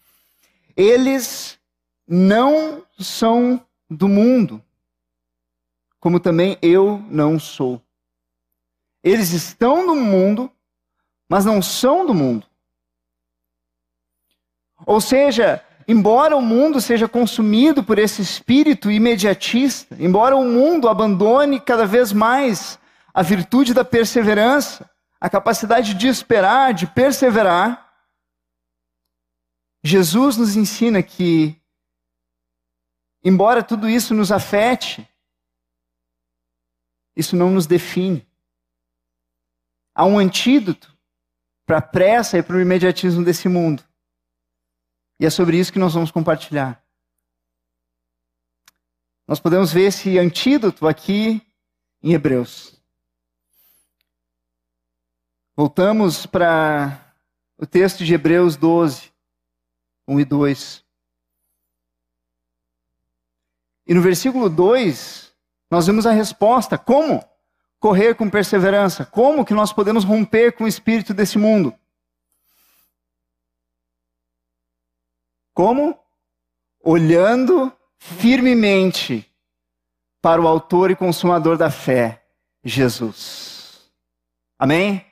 Eles 0.76 1.60
não 2.08 2.86
são 3.00 3.66
do 3.90 4.08
mundo, 4.08 4.64
como 6.00 6.20
também 6.20 6.58
eu 6.62 7.00
não 7.10 7.40
sou. 7.40 7.82
Eles 9.04 9.32
estão 9.32 9.86
no 9.86 9.96
mundo, 9.96 10.52
mas 11.28 11.46
não 11.46 11.62
são 11.62 12.06
do 12.06 12.14
mundo. 12.14 12.48
Ou 14.86 15.00
seja, 15.00 15.65
embora 15.88 16.36
o 16.36 16.42
mundo 16.42 16.82
seja 16.82 17.08
consumido 17.08 17.84
por 17.84 18.00
esse 18.00 18.22
espírito 18.22 18.90
imediatista, 18.90 19.96
embora 20.00 20.36
o 20.36 20.44
mundo 20.44 20.90
abandone 20.90 21.60
cada 21.60 21.86
vez 21.86 22.12
mais 22.12 22.80
a 23.14 23.22
virtude 23.22 23.74
da 23.74 23.86
perseverança, 23.86 24.90
a 25.22 25.30
capacidade 25.30 25.94
de 25.94 26.08
esperar, 26.08 26.74
de 26.74 26.88
perseverar, 26.88 27.86
Jesus 29.84 30.36
nos 30.36 30.56
ensina 30.56 31.04
que, 31.04 31.56
embora 33.24 33.62
tudo 33.62 33.88
isso 33.88 34.16
nos 34.16 34.32
afete, 34.32 35.08
isso 37.16 37.36
não 37.36 37.52
nos 37.52 37.68
define. 37.68 38.28
Há 39.94 40.04
um 40.04 40.18
antídoto 40.18 40.98
para 41.68 41.78
a 41.78 41.82
pressa 41.82 42.38
e 42.40 42.42
para 42.42 42.56
o 42.56 42.62
imediatismo 42.62 43.24
desse 43.24 43.48
mundo. 43.48 43.85
E 45.20 45.26
é 45.26 45.30
sobre 45.30 45.58
isso 45.58 45.72
que 45.72 45.80
nós 45.80 45.94
vamos 45.94 46.12
compartilhar. 46.12 46.84
Nós 49.28 49.40
podemos 49.40 49.72
ver 49.72 49.88
esse 49.88 50.20
antídoto 50.20 50.88
aqui 50.88 51.42
em 52.04 52.14
Hebreus. 52.14 52.80
Voltamos 55.56 56.26
para 56.26 57.16
o 57.58 57.66
texto 57.66 58.04
de 58.04 58.14
Hebreus 58.14 58.56
12, 58.58 59.12
1 60.08 60.20
e 60.20 60.26
2. 60.26 60.86
E 63.88 63.94
no 63.94 64.02
versículo 64.02 64.50
2, 64.50 65.34
nós 65.72 65.88
vemos 65.88 66.06
a 66.06 66.12
resposta. 66.12 66.78
Como 66.78 67.24
correr 67.80 68.16
com 68.16 68.30
perseverança? 68.30 69.06
Como 69.06 69.46
que 69.46 69.54
nós 69.54 69.72
podemos 69.72 70.04
romper 70.04 70.52
com 70.52 70.66
o 70.66 70.68
espírito 70.68 71.14
desse 71.14 71.38
mundo? 71.38 71.74
Como? 75.56 75.98
Olhando 76.84 77.72
firmemente 77.98 79.26
para 80.22 80.42
o 80.42 80.48
autor 80.48 80.92
e 80.92 80.96
consumador 80.96 81.58
da 81.58 81.72
fé, 81.72 82.22
Jesus. 82.62 83.90
Amém? 84.60 85.04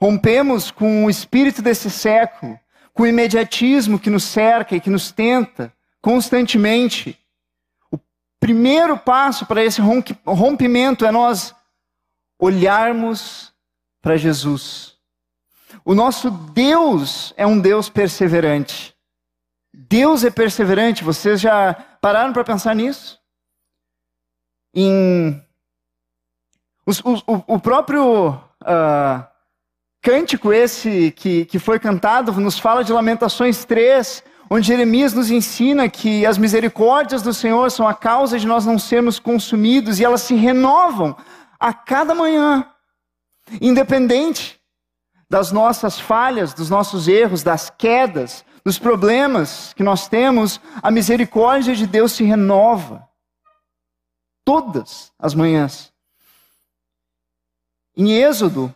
Rompemos 0.00 0.72
com 0.72 1.04
o 1.04 1.10
espírito 1.10 1.62
desse 1.62 1.90
século, 1.90 2.58
com 2.92 3.04
o 3.04 3.06
imediatismo 3.06 4.00
que 4.00 4.10
nos 4.10 4.24
cerca 4.24 4.74
e 4.74 4.80
que 4.80 4.90
nos 4.90 5.12
tenta 5.12 5.72
constantemente. 6.02 7.16
O 7.90 8.00
primeiro 8.40 8.98
passo 8.98 9.46
para 9.46 9.64
esse 9.64 9.80
rompimento 9.80 11.06
é 11.06 11.12
nós 11.12 11.54
olharmos 12.36 13.52
para 14.02 14.16
Jesus. 14.16 14.96
O 15.84 15.94
nosso 15.94 16.30
Deus 16.30 17.32
é 17.36 17.46
um 17.46 17.60
Deus 17.60 17.88
perseverante. 17.88 18.95
Deus 19.78 20.24
é 20.24 20.30
perseverante. 20.30 21.04
Vocês 21.04 21.38
já 21.38 21.74
pararam 22.00 22.32
para 22.32 22.42
pensar 22.42 22.74
nisso? 22.74 23.20
Em 24.74 25.42
o, 27.04 27.54
o, 27.54 27.58
próprio 27.58 28.30
uh, 28.30 29.26
cântico 30.00 30.50
esse 30.52 31.10
que, 31.10 31.44
que 31.44 31.58
foi 31.58 31.78
cantado 31.78 32.32
nos 32.40 32.58
fala 32.58 32.84
de 32.84 32.92
Lamentações 32.92 33.64
3, 33.64 34.22
onde 34.48 34.68
Jeremias 34.68 35.12
nos 35.12 35.30
ensina 35.30 35.88
que 35.90 36.24
as 36.24 36.38
misericórdias 36.38 37.20
do 37.20 37.34
Senhor 37.34 37.70
são 37.70 37.86
a 37.86 37.92
causa 37.92 38.38
de 38.38 38.46
nós 38.46 38.64
não 38.64 38.78
sermos 38.78 39.18
consumidos 39.18 39.98
e 39.98 40.04
elas 40.04 40.22
se 40.22 40.34
renovam 40.36 41.14
a 41.58 41.74
cada 41.74 42.14
manhã, 42.14 42.66
independente 43.60 44.58
das 45.28 45.50
nossas 45.50 45.98
falhas, 45.98 46.54
dos 46.54 46.70
nossos 46.70 47.08
erros, 47.08 47.42
das 47.42 47.68
quedas, 47.68 48.44
dos 48.66 48.80
problemas 48.80 49.72
que 49.74 49.84
nós 49.84 50.08
temos, 50.08 50.60
a 50.82 50.90
misericórdia 50.90 51.72
de 51.72 51.86
Deus 51.86 52.10
se 52.10 52.24
renova 52.24 53.08
todas 54.44 55.12
as 55.16 55.34
manhãs. 55.34 55.92
Em 57.96 58.10
Êxodo, 58.10 58.74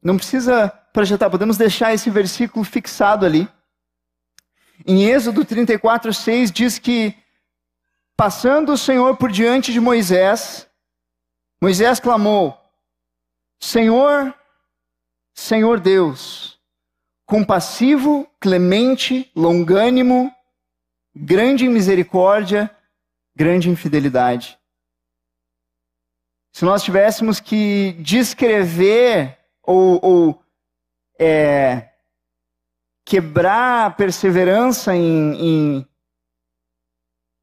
não 0.00 0.16
precisa 0.16 0.68
projetar, 0.92 1.28
podemos 1.30 1.56
deixar 1.56 1.92
esse 1.92 2.08
versículo 2.08 2.64
fixado 2.64 3.26
ali. 3.26 3.48
Em 4.86 5.02
Êxodo 5.06 5.44
34, 5.44 6.14
6 6.14 6.52
diz 6.52 6.78
que, 6.78 7.12
passando 8.16 8.72
o 8.72 8.78
Senhor 8.78 9.16
por 9.16 9.32
diante 9.32 9.72
de 9.72 9.80
Moisés, 9.80 10.70
Moisés 11.60 11.98
clamou: 11.98 12.56
Senhor, 13.58 14.32
Senhor 15.34 15.80
Deus, 15.80 16.57
compassivo, 17.28 18.26
clemente, 18.40 19.30
longânimo, 19.36 20.34
grande 21.14 21.66
em 21.66 21.68
misericórdia, 21.68 22.74
grande 23.36 23.68
em 23.68 23.76
fidelidade. 23.76 24.58
Se 26.54 26.64
nós 26.64 26.82
tivéssemos 26.82 27.38
que 27.38 27.92
descrever 28.00 29.36
ou, 29.62 30.00
ou 30.02 30.42
é, 31.20 31.90
quebrar 33.04 33.86
a 33.86 33.90
perseverança 33.90 34.96
em, 34.96 35.34
em, 35.34 35.88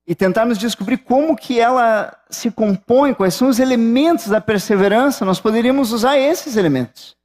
e 0.07 0.15
tentarmos 0.15 0.57
descobrir 0.57 0.97
como 0.97 1.37
que 1.37 1.59
ela 1.59 2.19
se 2.27 2.49
compõe, 2.49 3.13
quais 3.13 3.35
são 3.35 3.49
os 3.49 3.59
elementos 3.59 4.29
da 4.29 4.41
perseverança, 4.41 5.23
nós 5.23 5.39
poderíamos 5.39 5.91
usar 5.91 6.17
esses 6.17 6.57
elementos. 6.57 7.15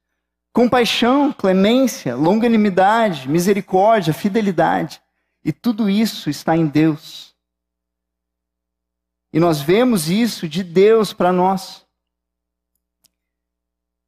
Compaixão, 0.53 1.31
clemência, 1.31 2.15
longanimidade, 2.15 3.29
misericórdia, 3.29 4.13
fidelidade. 4.13 5.01
E 5.43 5.53
tudo 5.53 5.89
isso 5.89 6.29
está 6.29 6.57
em 6.57 6.67
Deus. 6.67 7.35
E 9.33 9.39
nós 9.39 9.61
vemos 9.61 10.09
isso 10.09 10.47
de 10.47 10.63
Deus 10.63 11.13
para 11.13 11.31
nós. 11.31 11.85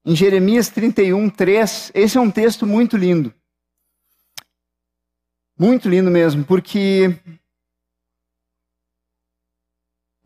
Em 0.06 0.16
Jeremias 0.16 0.68
31, 0.70 1.30
3, 1.30 1.92
esse 1.94 2.18
é 2.18 2.22
um 2.22 2.30
texto 2.30 2.66
muito 2.66 2.98
lindo. 2.98 3.34
Muito 5.58 5.88
lindo 5.88 6.12
mesmo, 6.12 6.44
porque 6.44 7.18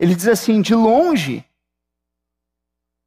ele 0.00 0.16
diz 0.16 0.26
assim: 0.26 0.60
De 0.60 0.74
longe 0.74 1.47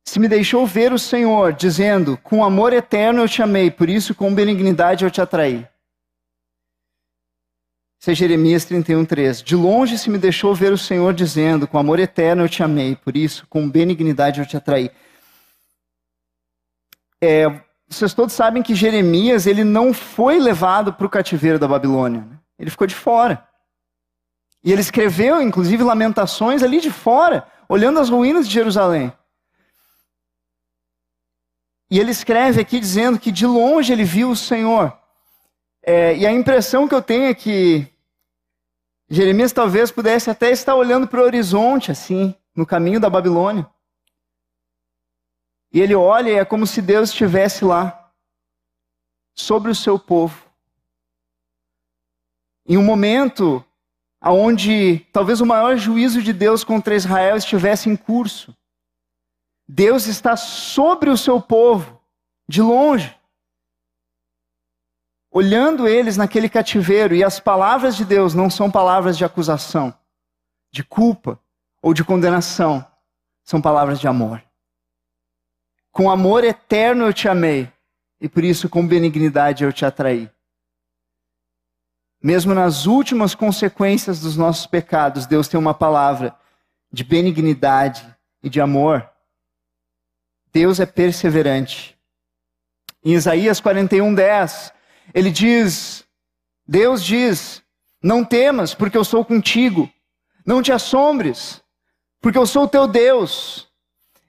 se 0.03 0.19
me 0.19 0.27
deixou 0.27 0.65
ver 0.65 0.91
o 0.91 0.99
Senhor, 0.99 1.53
dizendo: 1.53 2.17
Com 2.17 2.43
amor 2.43 2.73
eterno 2.73 3.21
eu 3.21 3.29
te 3.29 3.41
amei, 3.41 3.69
por 3.69 3.89
isso 3.89 4.15
com 4.15 4.33
benignidade 4.33 5.05
eu 5.05 5.11
te 5.11 5.21
atraí. 5.21 5.67
Isso 7.99 8.09
é 8.09 8.15
Jeremias 8.15 8.65
31, 8.65 9.05
3. 9.05 9.43
De 9.43 9.55
longe 9.55 9.95
se 9.95 10.09
me 10.09 10.17
deixou 10.17 10.55
ver 10.55 10.73
o 10.73 10.77
Senhor 10.77 11.13
dizendo: 11.13 11.67
Com 11.67 11.77
amor 11.77 11.99
eterno 11.99 12.43
eu 12.43 12.49
te 12.49 12.63
amei, 12.63 12.95
por 12.95 13.15
isso, 13.15 13.45
com 13.47 13.69
benignidade 13.69 14.39
eu 14.39 14.45
te 14.45 14.57
atraí. 14.57 14.89
É, 17.23 17.61
vocês 17.87 18.13
todos 18.13 18.33
sabem 18.33 18.63
que 18.63 18.73
Jeremias 18.73 19.45
ele 19.45 19.63
não 19.63 19.93
foi 19.93 20.39
levado 20.39 20.93
para 20.93 21.05
o 21.05 21.09
cativeiro 21.09 21.59
da 21.59 21.67
Babilônia. 21.67 22.21
Né? 22.21 22.37
Ele 22.57 22.71
ficou 22.71 22.87
de 22.87 22.95
fora. 22.95 23.47
E 24.63 24.71
ele 24.71 24.81
escreveu, 24.81 25.41
inclusive, 25.41 25.83
lamentações 25.83 26.63
ali 26.63 26.79
de 26.79 26.89
fora, 26.89 27.45
olhando 27.69 27.99
as 27.99 28.09
ruínas 28.09 28.47
de 28.47 28.53
Jerusalém. 28.53 29.13
E 31.91 31.99
ele 31.99 32.11
escreve 32.11 32.61
aqui 32.61 32.79
dizendo 32.79 33.19
que 33.19 33.33
de 33.33 33.45
longe 33.45 33.91
ele 33.91 34.05
viu 34.05 34.29
o 34.31 34.35
Senhor. 34.35 34.97
É, 35.83 36.15
e 36.15 36.25
a 36.25 36.31
impressão 36.31 36.87
que 36.87 36.95
eu 36.95 37.01
tenho 37.01 37.25
é 37.25 37.35
que 37.35 37.85
Jeremias 39.09 39.51
talvez 39.51 39.91
pudesse 39.91 40.29
até 40.29 40.51
estar 40.51 40.73
olhando 40.73 41.05
para 41.05 41.19
o 41.19 41.25
horizonte, 41.25 41.91
assim, 41.91 42.33
no 42.55 42.65
caminho 42.65 42.97
da 42.97 43.09
Babilônia. 43.09 43.69
E 45.73 45.81
ele 45.81 45.93
olha 45.93 46.29
e 46.29 46.35
é 46.35 46.45
como 46.45 46.65
se 46.65 46.81
Deus 46.81 47.09
estivesse 47.09 47.65
lá, 47.65 48.09
sobre 49.35 49.69
o 49.69 49.75
seu 49.75 49.99
povo. 49.99 50.45
Em 52.65 52.77
um 52.77 52.83
momento 52.83 53.61
onde 54.23 54.99
talvez 55.11 55.41
o 55.41 55.45
maior 55.45 55.75
juízo 55.75 56.21
de 56.21 56.31
Deus 56.31 56.63
contra 56.63 56.95
Israel 56.95 57.35
estivesse 57.35 57.89
em 57.89 57.97
curso. 57.97 58.55
Deus 59.73 60.05
está 60.05 60.35
sobre 60.35 61.09
o 61.09 61.17
seu 61.17 61.41
povo, 61.41 62.01
de 62.47 62.61
longe 62.61 63.17
olhando 65.31 65.87
eles 65.87 66.17
naquele 66.17 66.49
cativeiro, 66.49 67.15
e 67.15 67.23
as 67.23 67.39
palavras 67.39 67.95
de 67.95 68.03
Deus 68.03 68.33
não 68.33 68.49
são 68.49 68.69
palavras 68.69 69.17
de 69.17 69.23
acusação, 69.23 69.93
de 70.69 70.83
culpa 70.83 71.39
ou 71.81 71.93
de 71.93 72.03
condenação, 72.03 72.85
são 73.43 73.61
palavras 73.61 73.99
de 73.99 74.07
amor. 74.07 74.43
Com 75.89 76.11
amor 76.11 76.43
eterno 76.43 77.05
eu 77.05 77.13
te 77.13 77.29
amei, 77.29 77.71
e 78.19 78.27
por 78.27 78.43
isso 78.43 78.67
com 78.67 78.85
benignidade 78.85 79.63
eu 79.63 79.71
te 79.71 79.85
atraí. 79.85 80.29
Mesmo 82.21 82.53
nas 82.53 82.85
últimas 82.85 83.33
consequências 83.33 84.19
dos 84.19 84.35
nossos 84.35 84.67
pecados, 84.67 85.25
Deus 85.25 85.47
tem 85.47 85.59
uma 85.59 85.73
palavra 85.73 86.35
de 86.91 87.03
benignidade 87.03 88.05
e 88.43 88.49
de 88.49 88.61
amor. 88.61 89.10
Deus 90.53 90.79
é 90.79 90.85
perseverante. 90.85 91.97
Em 93.03 93.13
Isaías 93.13 93.59
41, 93.59 94.13
10, 94.13 94.73
ele 95.13 95.31
diz, 95.31 96.05
Deus 96.67 97.03
diz: 97.03 97.63
Não 98.01 98.23
temas, 98.23 98.73
porque 98.73 98.97
eu 98.97 99.03
sou 99.03 99.25
contigo. 99.25 99.91
Não 100.45 100.61
te 100.61 100.71
assombres, 100.71 101.63
porque 102.19 102.37
eu 102.37 102.45
sou 102.45 102.63
o 102.63 102.67
teu 102.67 102.87
Deus. 102.87 103.67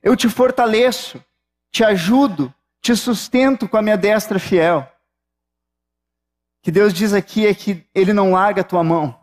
Eu 0.02 0.16
te 0.16 0.28
fortaleço, 0.28 1.22
te 1.70 1.84
ajudo, 1.84 2.52
te 2.80 2.96
sustento 2.96 3.68
com 3.68 3.76
a 3.76 3.82
minha 3.82 3.96
destra 3.96 4.38
fiel. 4.38 4.80
O 4.80 6.64
que 6.64 6.70
Deus 6.70 6.92
diz 6.92 7.12
aqui 7.12 7.46
é 7.46 7.54
que 7.54 7.86
Ele 7.94 8.12
não 8.12 8.32
larga 8.32 8.62
a 8.62 8.64
tua 8.64 8.82
mão. 8.82 9.18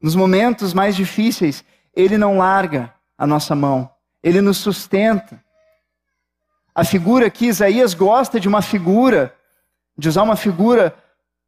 Nos 0.00 0.14
momentos 0.14 0.72
mais 0.72 0.96
difíceis, 0.96 1.64
Ele 1.94 2.16
não 2.16 2.38
larga 2.38 2.94
a 3.16 3.26
nossa 3.26 3.54
mão. 3.54 3.90
Ele 4.22 4.40
nos 4.40 4.58
sustenta. 4.58 5.42
A 6.74 6.84
figura 6.84 7.30
que 7.30 7.46
Isaías 7.46 7.94
gosta 7.94 8.38
de 8.38 8.48
uma 8.48 8.62
figura 8.62 9.34
de 10.00 10.08
usar 10.08 10.22
uma 10.22 10.36
figura 10.36 10.94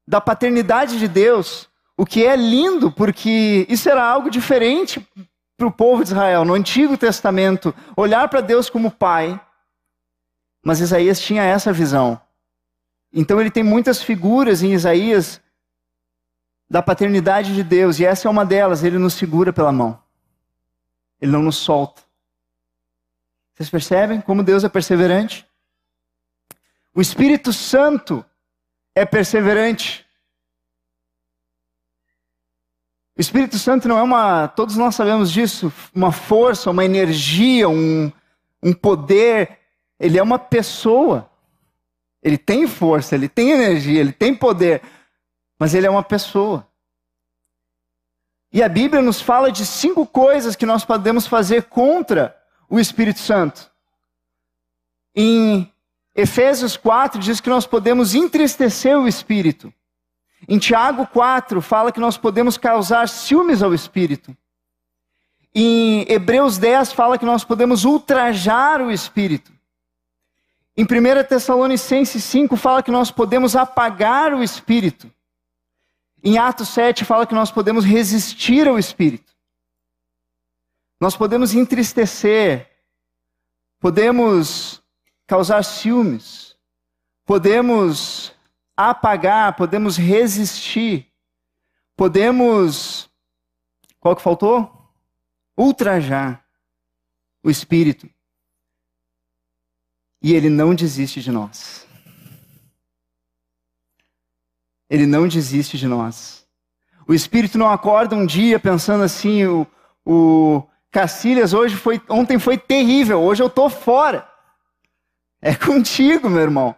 da 0.06 0.20
paternidade 0.20 0.98
de 0.98 1.08
Deus, 1.08 1.68
o 1.96 2.04
que 2.04 2.24
é 2.24 2.36
lindo, 2.36 2.92
porque 2.92 3.66
isso 3.68 3.88
era 3.88 4.04
algo 4.04 4.30
diferente 4.30 5.06
para 5.56 5.66
o 5.66 5.72
povo 5.72 6.04
de 6.04 6.10
Israel. 6.10 6.44
No 6.44 6.54
Antigo 6.54 6.96
Testamento, 6.98 7.74
olhar 7.96 8.28
para 8.28 8.40
Deus 8.40 8.68
como 8.68 8.90
pai, 8.90 9.40
mas 10.62 10.80
Isaías 10.80 11.20
tinha 11.20 11.42
essa 11.42 11.72
visão. 11.72 12.20
Então 13.12 13.40
ele 13.40 13.50
tem 13.50 13.62
muitas 13.62 14.02
figuras 14.02 14.62
em 14.62 14.72
Isaías 14.72 15.40
da 16.68 16.82
paternidade 16.82 17.54
de 17.54 17.62
Deus, 17.62 17.98
e 17.98 18.04
essa 18.04 18.28
é 18.28 18.30
uma 18.30 18.44
delas, 18.44 18.82
ele 18.82 18.98
nos 18.98 19.14
segura 19.14 19.52
pela 19.52 19.72
mão. 19.72 19.98
Ele 21.20 21.32
não 21.32 21.42
nos 21.42 21.56
solta. 21.56 22.02
Vocês 23.54 23.68
percebem 23.68 24.20
como 24.20 24.42
Deus 24.42 24.64
é 24.64 24.68
perseverante? 24.68 25.46
O 26.94 27.00
Espírito 27.00 27.52
Santo 27.52 28.24
é 28.94 29.04
perseverante. 29.04 30.06
O 33.16 33.20
Espírito 33.20 33.58
Santo 33.58 33.88
não 33.88 33.98
é 33.98 34.02
uma, 34.02 34.48
todos 34.48 34.76
nós 34.76 34.94
sabemos 34.94 35.30
disso, 35.30 35.72
uma 35.94 36.12
força, 36.12 36.70
uma 36.70 36.84
energia, 36.84 37.68
um, 37.68 38.10
um 38.62 38.72
poder, 38.72 39.58
ele 40.00 40.18
é 40.18 40.22
uma 40.22 40.38
pessoa. 40.38 41.30
Ele 42.22 42.38
tem 42.38 42.66
força, 42.66 43.14
ele 43.14 43.28
tem 43.28 43.50
energia, 43.50 44.00
ele 44.00 44.12
tem 44.12 44.34
poder, 44.34 44.80
mas 45.58 45.74
ele 45.74 45.86
é 45.86 45.90
uma 45.90 46.02
pessoa. 46.02 46.66
E 48.52 48.62
a 48.62 48.68
Bíblia 48.68 49.02
nos 49.02 49.20
fala 49.20 49.50
de 49.50 49.66
cinco 49.66 50.06
coisas 50.06 50.54
que 50.54 50.66
nós 50.66 50.84
podemos 50.84 51.26
fazer 51.26 51.64
contra 51.64 52.36
o 52.72 52.80
Espírito 52.80 53.20
Santo. 53.20 53.70
Em 55.14 55.70
Efésios 56.16 56.74
4 56.74 57.20
diz 57.20 57.38
que 57.38 57.50
nós 57.50 57.66
podemos 57.66 58.14
entristecer 58.14 58.98
o 58.98 59.06
Espírito. 59.06 59.70
Em 60.48 60.58
Tiago 60.58 61.06
4 61.06 61.60
fala 61.60 61.92
que 61.92 62.00
nós 62.00 62.16
podemos 62.16 62.56
causar 62.56 63.10
ciúmes 63.10 63.62
ao 63.62 63.74
Espírito. 63.74 64.34
Em 65.54 66.10
Hebreus 66.10 66.56
10 66.56 66.94
fala 66.94 67.18
que 67.18 67.26
nós 67.26 67.44
podemos 67.44 67.84
ultrajar 67.84 68.80
o 68.80 68.90
Espírito. 68.90 69.52
Em 70.74 70.84
1 70.84 70.86
Tessalonicenses 71.28 72.24
5 72.24 72.56
fala 72.56 72.82
que 72.82 72.90
nós 72.90 73.10
podemos 73.10 73.54
apagar 73.54 74.32
o 74.32 74.42
Espírito. 74.42 75.12
Em 76.24 76.38
Atos 76.38 76.70
7 76.70 77.04
fala 77.04 77.26
que 77.26 77.34
nós 77.34 77.50
podemos 77.50 77.84
resistir 77.84 78.66
ao 78.66 78.78
Espírito. 78.78 79.31
Nós 81.02 81.16
podemos 81.16 81.52
entristecer, 81.52 82.70
podemos 83.80 84.80
causar 85.26 85.64
ciúmes, 85.64 86.56
podemos 87.24 88.32
apagar, 88.76 89.56
podemos 89.56 89.96
resistir, 89.96 91.12
podemos. 91.96 93.10
Qual 93.98 94.14
que 94.14 94.22
faltou? 94.22 94.94
Ultrajar 95.58 96.46
o 97.42 97.50
Espírito. 97.50 98.08
E 100.22 100.32
ele 100.32 100.48
não 100.48 100.72
desiste 100.72 101.20
de 101.20 101.32
nós. 101.32 101.84
Ele 104.88 105.06
não 105.06 105.26
desiste 105.26 105.76
de 105.76 105.88
nós. 105.88 106.46
O 107.08 107.12
Espírito 107.12 107.58
não 107.58 107.68
acorda 107.68 108.14
um 108.14 108.24
dia 108.24 108.60
pensando 108.60 109.02
assim, 109.02 109.44
o, 109.44 109.66
o 110.06 110.68
Cacilhas 110.92 111.54
hoje 111.54 111.74
foi, 111.74 112.00
ontem 112.06 112.38
foi 112.38 112.58
terrível, 112.58 113.22
hoje 113.22 113.42
eu 113.42 113.46
estou 113.46 113.70
fora. 113.70 114.30
É 115.40 115.56
contigo, 115.56 116.28
meu 116.28 116.42
irmão. 116.42 116.76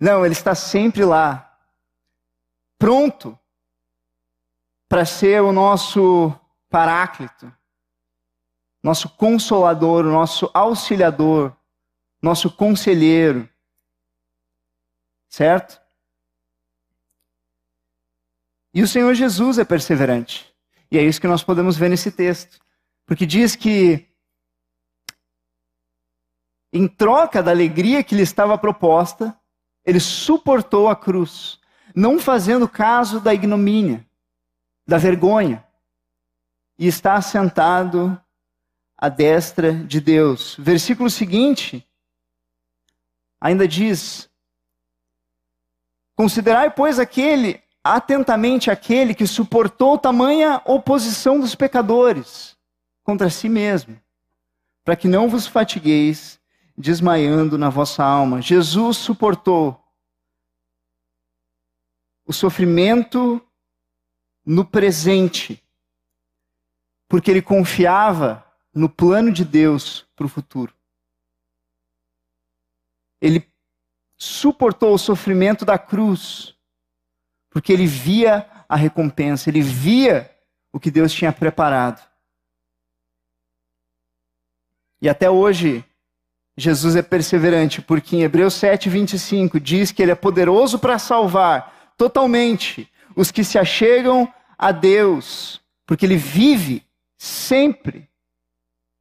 Não, 0.00 0.24
ele 0.24 0.32
está 0.32 0.54
sempre 0.54 1.04
lá, 1.04 1.58
pronto 2.78 3.36
para 4.88 5.04
ser 5.04 5.42
o 5.42 5.52
nosso 5.52 6.32
paráclito, 6.70 7.52
nosso 8.80 9.08
consolador, 9.08 10.04
nosso 10.04 10.48
auxiliador, 10.54 11.54
nosso 12.22 12.50
conselheiro. 12.50 13.48
Certo? 15.28 15.80
E 18.72 18.82
o 18.82 18.88
Senhor 18.88 19.12
Jesus 19.14 19.58
é 19.58 19.64
perseverante. 19.64 20.48
E 20.90 20.96
é 20.96 21.02
isso 21.02 21.20
que 21.20 21.26
nós 21.26 21.42
podemos 21.42 21.76
ver 21.76 21.88
nesse 21.88 22.12
texto. 22.12 22.58
Porque 23.08 23.24
diz 23.24 23.56
que, 23.56 24.06
em 26.70 26.86
troca 26.86 27.42
da 27.42 27.50
alegria 27.50 28.04
que 28.04 28.14
lhe 28.14 28.20
estava 28.20 28.58
proposta, 28.58 29.34
ele 29.82 29.98
suportou 29.98 30.90
a 30.90 30.94
cruz, 30.94 31.58
não 31.94 32.18
fazendo 32.18 32.68
caso 32.68 33.18
da 33.18 33.32
ignomínia, 33.32 34.06
da 34.86 34.98
vergonha, 34.98 35.66
e 36.78 36.86
está 36.86 37.18
sentado 37.22 38.22
à 38.94 39.08
destra 39.08 39.72
de 39.72 40.02
Deus. 40.02 40.54
Versículo 40.58 41.08
seguinte 41.08 41.88
ainda 43.40 43.66
diz: 43.66 44.28
Considerai, 46.14 46.70
pois, 46.70 46.98
aquele 46.98 47.62
atentamente 47.82 48.70
aquele 48.70 49.14
que 49.14 49.26
suportou 49.26 49.96
tamanha 49.96 50.60
oposição 50.66 51.40
dos 51.40 51.54
pecadores 51.54 52.57
contra 53.08 53.30
si 53.30 53.48
mesmo, 53.48 53.98
para 54.84 54.94
que 54.94 55.08
não 55.08 55.30
vos 55.30 55.46
fatigueis 55.46 56.38
desmaiando 56.76 57.56
na 57.56 57.70
vossa 57.70 58.04
alma. 58.04 58.42
Jesus 58.42 58.98
suportou 58.98 59.82
o 62.26 62.34
sofrimento 62.34 63.42
no 64.44 64.62
presente, 64.62 65.64
porque 67.08 67.30
ele 67.30 67.40
confiava 67.40 68.46
no 68.74 68.90
plano 68.90 69.32
de 69.32 69.42
Deus 69.42 70.06
para 70.14 70.26
o 70.26 70.28
futuro. 70.28 70.74
Ele 73.22 73.50
suportou 74.18 74.92
o 74.92 74.98
sofrimento 74.98 75.64
da 75.64 75.78
cruz 75.78 76.54
porque 77.48 77.72
ele 77.72 77.86
via 77.86 78.46
a 78.68 78.76
recompensa, 78.76 79.48
ele 79.48 79.62
via 79.62 80.30
o 80.70 80.78
que 80.78 80.90
Deus 80.90 81.10
tinha 81.10 81.32
preparado. 81.32 82.06
E 85.00 85.08
até 85.08 85.30
hoje, 85.30 85.84
Jesus 86.56 86.96
é 86.96 87.02
perseverante, 87.02 87.80
porque 87.80 88.16
em 88.16 88.22
Hebreus 88.22 88.54
7, 88.54 88.88
25 88.88 89.60
diz 89.60 89.92
que 89.92 90.02
ele 90.02 90.10
é 90.10 90.16
poderoso 90.16 90.78
para 90.78 90.98
salvar 90.98 91.92
totalmente 91.96 92.90
os 93.14 93.30
que 93.30 93.44
se 93.44 93.58
achegam 93.58 94.32
a 94.56 94.72
Deus, 94.72 95.60
porque 95.86 96.04
ele 96.04 96.16
vive 96.16 96.84
sempre 97.16 98.08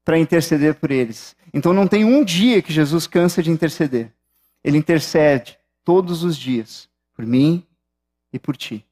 para 0.04 0.18
interceder 0.18 0.76
por 0.76 0.92
eles. 0.92 1.36
Então 1.54 1.74
não 1.74 1.88
tem 1.88 2.06
um 2.06 2.24
dia 2.24 2.62
que 2.62 2.74
Jesus 2.74 3.08
cansa 3.08 3.42
de 3.42 3.52
interceder. 3.52 4.12
Ele 4.64 4.78
intercede 4.78 5.58
todos 5.84 6.24
os 6.24 6.36
dias 6.38 6.90
por 7.14 7.26
mim 7.26 7.66
e 8.34 8.40
por 8.40 8.58
ti. 8.58 8.86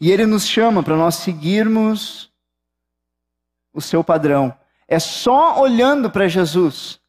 E 0.00 0.10
ele 0.10 0.26
nos 0.26 0.46
chama 0.46 0.82
para 0.82 0.96
nós 0.96 1.16
seguirmos 1.16 2.31
o 3.72 3.80
seu 3.80 4.04
padrão. 4.04 4.56
É 4.86 4.98
só 4.98 5.60
olhando 5.60 6.10
para 6.10 6.28
Jesus, 6.28 7.00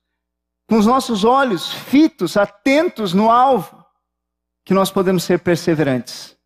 com 0.67 0.77
os 0.77 0.85
nossos 0.85 1.23
olhos 1.23 1.71
fitos, 1.71 2.37
atentos 2.37 3.13
no 3.13 3.29
alvo, 3.29 3.83
que 4.65 4.73
nós 4.73 4.89
podemos 4.89 5.23
ser 5.23 5.39
perseverantes. 5.39 6.37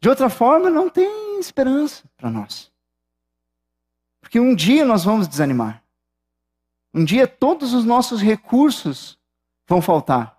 De 0.00 0.08
outra 0.08 0.28
forma, 0.28 0.70
não 0.70 0.88
tem 0.88 1.38
esperança 1.38 2.04
para 2.16 2.30
nós. 2.30 2.70
Porque 4.20 4.38
um 4.38 4.54
dia 4.54 4.84
nós 4.84 5.04
vamos 5.04 5.26
desanimar. 5.26 5.82
Um 6.92 7.04
dia 7.04 7.26
todos 7.26 7.72
os 7.72 7.84
nossos 7.84 8.22
recursos 8.22 9.18
vão 9.66 9.82
faltar. 9.82 10.38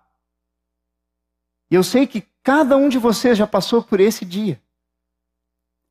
E 1.70 1.74
eu 1.74 1.82
sei 1.82 2.06
que 2.06 2.22
cada 2.42 2.76
um 2.76 2.88
de 2.88 2.98
vocês 2.98 3.36
já 3.36 3.46
passou 3.46 3.82
por 3.82 4.00
esse 4.00 4.24
dia. 4.24 4.62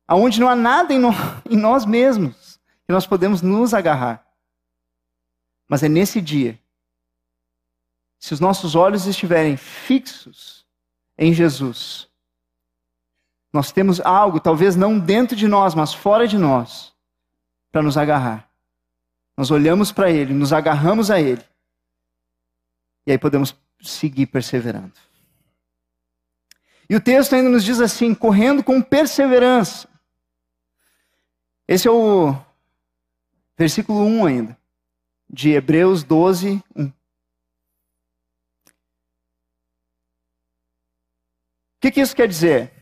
Onde 0.08 0.40
não 0.40 0.48
há 0.48 0.54
nada 0.54 0.92
em, 0.94 0.98
no, 0.98 1.10
em 1.48 1.56
nós 1.56 1.84
mesmos 1.84 2.60
que 2.84 2.92
nós 2.92 3.06
podemos 3.06 3.42
nos 3.42 3.74
agarrar. 3.74 4.24
Mas 5.68 5.82
é 5.82 5.88
nesse 5.88 6.20
dia, 6.20 6.58
se 8.18 8.32
os 8.32 8.40
nossos 8.40 8.74
olhos 8.74 9.06
estiverem 9.06 9.56
fixos 9.56 10.64
em 11.18 11.32
Jesus, 11.32 12.08
nós 13.52 13.72
temos 13.72 14.00
algo, 14.00 14.38
talvez 14.38 14.76
não 14.76 14.98
dentro 14.98 15.36
de 15.36 15.48
nós, 15.48 15.74
mas 15.74 15.92
fora 15.92 16.28
de 16.28 16.38
nós, 16.38 16.94
para 17.72 17.82
nos 17.82 17.96
agarrar. 17.96 18.48
Nós 19.36 19.50
olhamos 19.50 19.90
para 19.90 20.10
Ele, 20.10 20.32
nos 20.32 20.52
agarramos 20.52 21.10
a 21.10 21.20
Ele, 21.20 21.44
e 23.06 23.12
aí 23.12 23.18
podemos 23.18 23.56
seguir 23.80 24.26
perseverando. 24.26 24.94
E 26.88 26.94
o 26.94 27.00
texto 27.00 27.34
ainda 27.34 27.48
nos 27.48 27.64
diz 27.64 27.80
assim: 27.80 28.14
correndo 28.14 28.62
com 28.62 28.80
perseverança. 28.80 29.88
Esse 31.68 31.88
é 31.88 31.90
o 31.90 32.32
versículo 33.58 34.00
1 34.00 34.26
ainda, 34.26 34.58
de 35.28 35.50
Hebreus 35.50 36.04
12, 36.04 36.62
1. 36.76 36.86
O 36.86 36.92
que, 41.80 41.90
que 41.90 42.00
isso 42.00 42.14
quer 42.14 42.28
dizer? 42.28 42.72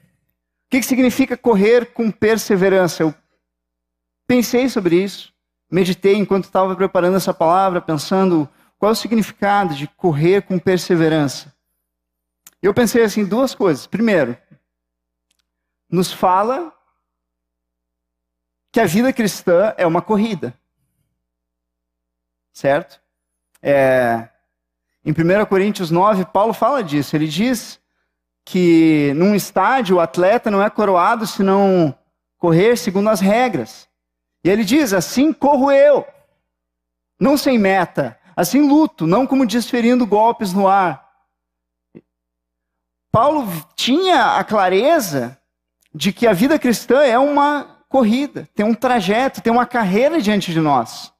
O 0.66 0.70
que, 0.70 0.80
que 0.80 0.86
significa 0.86 1.36
correr 1.36 1.92
com 1.92 2.10
perseverança? 2.10 3.02
Eu 3.02 3.14
pensei 4.26 4.68
sobre 4.68 5.02
isso, 5.02 5.32
meditei 5.70 6.16
enquanto 6.16 6.44
estava 6.44 6.76
preparando 6.76 7.16
essa 7.16 7.32
palavra, 7.32 7.80
pensando 7.80 8.48
qual 8.78 8.90
é 8.90 8.92
o 8.92 8.96
significado 8.96 9.74
de 9.74 9.88
correr 9.88 10.42
com 10.42 10.58
perseverança. 10.58 11.54
Eu 12.60 12.74
pensei 12.74 13.02
assim, 13.02 13.24
duas 13.24 13.54
coisas. 13.54 13.86
Primeiro, 13.86 14.36
nos 15.88 16.12
fala 16.12 16.74
que 18.74 18.80
a 18.80 18.86
vida 18.86 19.12
cristã 19.12 19.72
é 19.76 19.86
uma 19.86 20.02
corrida. 20.02 20.52
Certo? 22.52 23.00
É, 23.62 24.28
em 25.04 25.12
1 25.12 25.46
Coríntios 25.46 25.92
9, 25.92 26.24
Paulo 26.24 26.52
fala 26.52 26.82
disso. 26.82 27.14
Ele 27.14 27.28
diz 27.28 27.80
que 28.44 29.12
num 29.14 29.32
estádio 29.32 29.94
o 29.94 30.00
atleta 30.00 30.50
não 30.50 30.60
é 30.60 30.68
coroado 30.68 31.24
se 31.24 31.40
não 31.40 31.96
correr 32.36 32.76
segundo 32.76 33.10
as 33.10 33.20
regras. 33.20 33.88
E 34.42 34.50
ele 34.50 34.64
diz: 34.64 34.92
Assim 34.92 35.32
corro 35.32 35.70
eu, 35.70 36.04
não 37.16 37.36
sem 37.36 37.56
meta, 37.56 38.18
assim 38.34 38.68
luto, 38.68 39.06
não 39.06 39.24
como 39.24 39.46
desferindo 39.46 40.04
golpes 40.04 40.52
no 40.52 40.66
ar. 40.66 41.08
Paulo 43.12 43.46
tinha 43.76 44.36
a 44.36 44.42
clareza 44.42 45.40
de 45.94 46.12
que 46.12 46.26
a 46.26 46.32
vida 46.32 46.58
cristã 46.58 47.04
é 47.04 47.16
uma 47.16 47.73
corrida, 47.94 48.48
tem 48.56 48.66
um 48.66 48.74
trajeto, 48.74 49.40
tem 49.40 49.52
uma 49.52 49.64
carreira 49.64 50.20
diante 50.20 50.50
de 50.50 50.58
nós. 50.58 51.14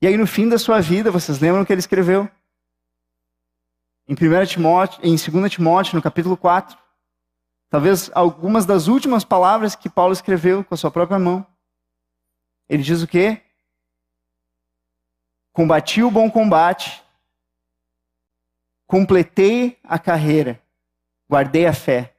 E 0.00 0.06
aí, 0.06 0.16
no 0.16 0.24
fim 0.24 0.48
da 0.48 0.56
sua 0.56 0.80
vida, 0.80 1.10
vocês 1.10 1.40
lembram 1.40 1.64
o 1.64 1.66
que 1.66 1.72
ele 1.72 1.80
escreveu? 1.80 2.30
Em 4.06 4.14
1 4.14 4.46
Timóteo, 4.46 5.00
em 5.02 5.16
2 5.16 5.50
Timóteo, 5.50 5.96
no 5.96 6.02
capítulo 6.02 6.36
4. 6.36 6.78
Talvez 7.68 8.08
algumas 8.14 8.64
das 8.64 8.86
últimas 8.86 9.24
palavras 9.24 9.74
que 9.74 9.90
Paulo 9.90 10.12
escreveu 10.12 10.62
com 10.62 10.74
a 10.74 10.76
sua 10.76 10.92
própria 10.92 11.18
mão. 11.18 11.44
Ele 12.68 12.84
diz 12.84 13.02
o 13.02 13.08
quê? 13.08 13.42
Combati 15.52 16.04
o 16.04 16.10
bom 16.10 16.30
combate, 16.30 17.02
completei 18.86 19.76
a 19.82 19.98
carreira, 19.98 20.62
guardei 21.28 21.66
a 21.66 21.72
fé. 21.72 22.14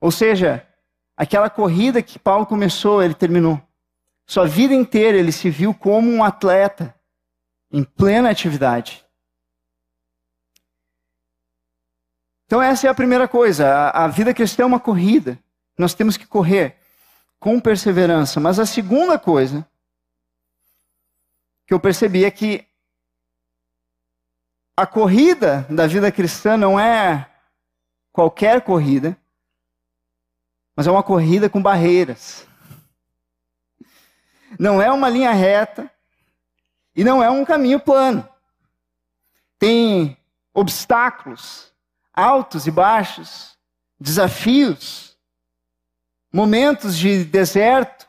Ou 0.00 0.12
seja, 0.12 0.64
aquela 1.16 1.48
corrida 1.48 2.02
que 2.02 2.18
Paulo 2.18 2.44
começou, 2.44 3.02
ele 3.02 3.14
terminou. 3.14 3.60
Sua 4.26 4.46
vida 4.46 4.74
inteira 4.74 5.16
ele 5.16 5.32
se 5.32 5.48
viu 5.48 5.72
como 5.72 6.10
um 6.10 6.22
atleta 6.22 6.94
em 7.70 7.82
plena 7.82 8.30
atividade. 8.30 9.04
Então, 12.44 12.62
essa 12.62 12.86
é 12.86 12.90
a 12.90 12.94
primeira 12.94 13.26
coisa. 13.26 13.66
A, 13.66 14.04
a 14.04 14.08
vida 14.08 14.32
cristã 14.32 14.62
é 14.62 14.66
uma 14.66 14.78
corrida. 14.78 15.38
Nós 15.76 15.94
temos 15.94 16.16
que 16.16 16.26
correr 16.26 16.76
com 17.38 17.60
perseverança. 17.60 18.38
Mas 18.38 18.58
a 18.58 18.66
segunda 18.66 19.18
coisa 19.18 19.68
que 21.66 21.74
eu 21.74 21.80
percebi 21.80 22.24
é 22.24 22.30
que 22.30 22.66
a 24.76 24.86
corrida 24.86 25.66
da 25.70 25.86
vida 25.86 26.12
cristã 26.12 26.56
não 26.56 26.78
é 26.78 27.28
qualquer 28.12 28.60
corrida, 28.60 29.16
mas 30.76 30.86
é 30.86 30.90
uma 30.90 31.02
corrida 31.02 31.48
com 31.48 31.62
barreiras. 31.62 32.46
Não 34.58 34.80
é 34.80 34.92
uma 34.92 35.08
linha 35.08 35.32
reta 35.32 35.90
e 36.94 37.02
não 37.02 37.22
é 37.22 37.30
um 37.30 37.44
caminho 37.44 37.80
plano. 37.80 38.28
Tem 39.58 40.16
obstáculos 40.52 41.72
altos 42.12 42.66
e 42.66 42.70
baixos, 42.70 43.58
desafios, 44.00 45.16
momentos 46.32 46.96
de 46.96 47.24
deserto 47.24 48.08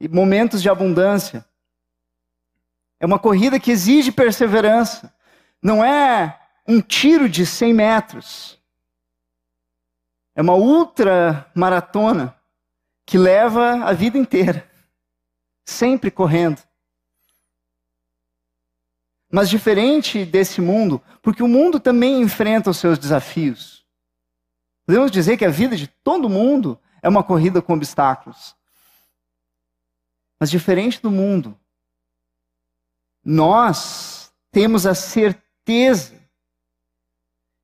e 0.00 0.08
momentos 0.08 0.60
de 0.60 0.68
abundância. 0.68 1.44
É 2.98 3.06
uma 3.06 3.18
corrida 3.18 3.60
que 3.60 3.70
exige 3.70 4.10
perseverança. 4.10 5.14
Não 5.62 5.84
é 5.84 6.40
um 6.66 6.80
tiro 6.80 7.28
de 7.28 7.46
100 7.46 7.72
metros. 7.72 8.58
É 10.36 10.42
uma 10.42 10.54
ultra 10.54 11.50
maratona 11.54 12.38
que 13.06 13.16
leva 13.16 13.86
a 13.86 13.94
vida 13.94 14.18
inteira, 14.18 14.70
sempre 15.64 16.10
correndo. 16.10 16.62
Mas 19.32 19.48
diferente 19.48 20.26
desse 20.26 20.60
mundo, 20.60 21.02
porque 21.22 21.42
o 21.42 21.48
mundo 21.48 21.80
também 21.80 22.20
enfrenta 22.20 22.68
os 22.68 22.76
seus 22.76 22.98
desafios. 22.98 23.86
Podemos 24.84 25.10
dizer 25.10 25.38
que 25.38 25.44
a 25.44 25.50
vida 25.50 25.74
de 25.74 25.88
todo 25.88 26.28
mundo 26.28 26.78
é 27.02 27.08
uma 27.08 27.24
corrida 27.24 27.62
com 27.62 27.72
obstáculos. 27.72 28.54
Mas 30.38 30.50
diferente 30.50 31.00
do 31.00 31.10
mundo, 31.10 31.58
nós 33.24 34.30
temos 34.50 34.86
a 34.86 34.94
certeza 34.94 36.14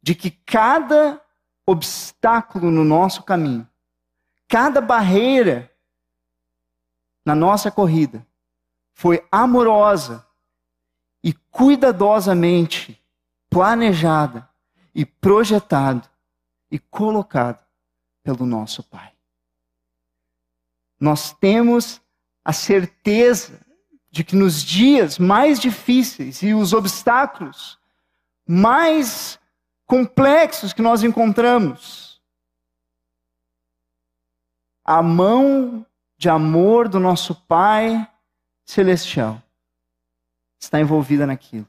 de 0.02 0.14
que 0.14 0.30
cada 0.30 1.22
obstáculo 1.66 2.70
no 2.70 2.84
nosso 2.84 3.22
caminho, 3.22 3.68
cada 4.48 4.80
barreira 4.80 5.70
na 7.24 7.34
nossa 7.34 7.70
corrida, 7.70 8.26
foi 8.94 9.26
amorosa 9.30 10.26
e 11.22 11.32
cuidadosamente 11.32 13.00
planejada 13.48 14.48
e 14.94 15.06
projetado 15.06 16.08
e 16.70 16.78
colocado 16.78 17.64
pelo 18.22 18.44
nosso 18.44 18.82
Pai. 18.82 19.12
Nós 20.98 21.32
temos 21.32 22.00
a 22.44 22.52
certeza 22.52 23.60
de 24.10 24.22
que 24.22 24.36
nos 24.36 24.62
dias 24.62 25.18
mais 25.18 25.58
difíceis 25.58 26.42
e 26.42 26.54
os 26.54 26.72
obstáculos 26.72 27.78
mais 28.46 29.38
complexos 29.92 30.72
que 30.72 30.80
nós 30.80 31.02
encontramos, 31.02 32.18
a 34.82 35.02
mão 35.02 35.84
de 36.16 36.30
amor 36.30 36.88
do 36.88 36.98
nosso 36.98 37.34
Pai 37.34 38.10
Celestial 38.64 39.42
está 40.58 40.80
envolvida 40.80 41.26
naquilo. 41.26 41.68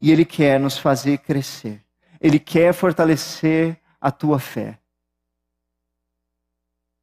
E 0.00 0.10
Ele 0.10 0.24
quer 0.24 0.58
nos 0.58 0.78
fazer 0.78 1.18
crescer. 1.18 1.84
Ele 2.18 2.38
quer 2.38 2.72
fortalecer 2.72 3.78
a 4.00 4.10
tua 4.10 4.38
fé. 4.38 4.80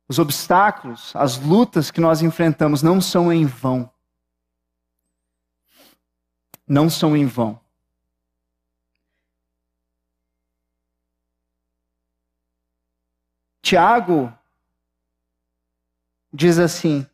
Os 0.09 0.17
obstáculos, 0.17 1.15
as 1.15 1.37
lutas 1.37 1.91
que 1.91 2.01
nós 2.01 2.23
enfrentamos 2.23 2.81
não 2.81 2.99
são 2.99 3.31
em 3.31 3.45
vão 3.45 3.87
não 6.71 6.89
são 6.89 7.17
em 7.17 7.25
vão. 7.25 7.60
Tiago 13.71 14.37
diz 16.33 16.59
assim: 16.59 17.07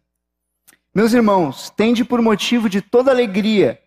Meus 0.91 1.13
irmãos, 1.13 1.69
tende 1.69 2.03
por 2.03 2.19
motivo 2.19 2.67
de 2.67 2.81
toda 2.81 3.11
alegria 3.11 3.79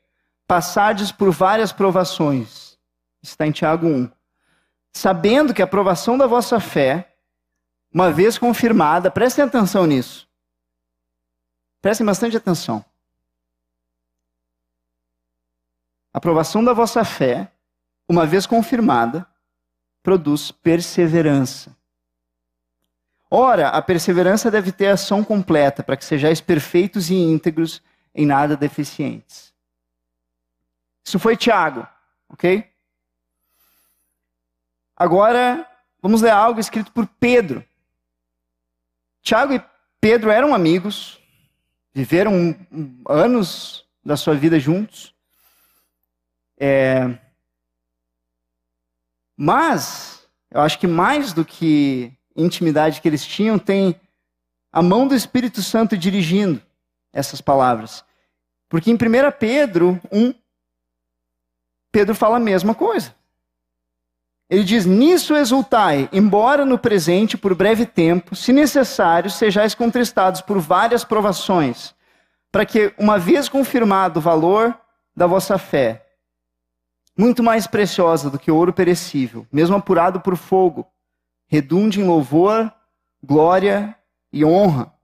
passardes 0.47 1.11
por 1.11 1.33
várias 1.33 1.73
provações. 1.73 2.79
Está 3.21 3.45
em 3.45 3.51
Tiago 3.51 3.89
1. 3.89 4.09
Sabendo 4.93 5.53
que 5.53 5.61
a 5.61 5.65
aprovação 5.65 6.17
da 6.17 6.29
vossa 6.29 6.61
fé, 6.61 7.17
uma 7.93 8.13
vez 8.13 8.39
confirmada, 8.39 9.11
prestem 9.11 9.45
atenção 9.45 9.85
nisso. 9.85 10.29
Prestem 11.83 12.07
bastante 12.07 12.37
atenção. 12.37 12.85
A 16.15 16.19
aprovação 16.19 16.63
da 16.63 16.73
vossa 16.73 17.05
fé, 17.05 17.53
uma 18.09 18.25
vez 18.25 18.47
confirmada, 18.47 19.27
produz 20.05 20.53
perseverança. 20.53 21.80
Ora, 23.31 23.69
a 23.69 23.81
perseverança 23.81 24.51
deve 24.51 24.73
ter 24.73 24.88
ação 24.88 25.23
completa, 25.23 25.85
para 25.85 25.97
que 25.97 26.05
sejais 26.05 26.40
perfeitos 26.40 27.11
e 27.11 27.14
íntegros, 27.14 27.81
em 28.12 28.27
nada 28.27 28.57
deficientes. 28.57 29.55
Isso 31.05 31.16
foi 31.16 31.37
Tiago, 31.37 31.87
ok? 32.29 32.69
Agora, 34.97 35.64
vamos 36.03 36.23
ler 36.23 36.31
algo 36.31 36.59
escrito 36.59 36.90
por 36.90 37.07
Pedro. 37.07 37.64
Tiago 39.23 39.53
e 39.55 39.64
Pedro 40.01 40.31
eram 40.31 40.53
amigos, 40.53 41.21
viveram 41.95 42.57
anos 43.09 43.87
da 44.05 44.16
sua 44.16 44.35
vida 44.35 44.59
juntos. 44.59 45.14
É... 46.59 47.16
Mas, 49.37 50.29
eu 50.51 50.61
acho 50.61 50.79
que 50.81 50.87
mais 50.88 51.33
do 51.33 51.45
que 51.45 52.12
intimidade 52.37 53.01
que 53.01 53.09
eles 53.09 53.25
tinham, 53.25 53.59
tem 53.59 53.99
a 54.73 54.83
mão 54.83 55.07
do 55.07 55.14
Espírito 55.14 55.62
Santo 55.62 55.97
dirigindo 55.97 56.62
essas 57.12 57.40
palavras. 57.40 58.05
Porque 58.69 58.90
em 58.90 58.95
1 58.95 58.99
Pedro 59.38 60.01
1, 60.12 60.35
Pedro 61.90 62.14
fala 62.14 62.37
a 62.37 62.40
mesma 62.40 62.75
coisa. 62.75 63.14
Ele 64.49 64.64
diz: 64.64 64.85
Nisso 64.85 65.37
exultai, 65.37 66.09
embora 66.12 66.64
no 66.64 66.79
presente, 66.79 67.37
por 67.37 67.55
breve 67.55 67.87
tempo, 67.87 68.35
se 68.35 68.53
necessário, 68.53 69.31
sejais 69.31 69.75
contristados 69.75 70.40
por 70.40 70.59
várias 70.59 71.05
provações, 71.05 71.95
para 72.51 72.66
que, 72.66 72.93
uma 72.99 73.19
vez 73.19 73.49
confirmado 73.49 74.19
o 74.19 74.23
valor 74.23 74.77
da 75.14 75.27
vossa 75.27 75.57
fé, 75.57 76.07
muito 77.16 77.43
mais 77.43 77.66
preciosa 77.66 78.31
do 78.31 78.38
que 78.38 78.51
ouro 78.51 78.73
perecível, 78.73 79.47
mesmo 79.53 79.77
apurado 79.77 80.21
por 80.21 80.37
fogo, 80.37 80.89
redunde 81.51 82.01
em 82.01 82.05
louvor, 82.05 82.73
glória 83.21 83.99
e 84.33 84.45
honra 84.45 84.97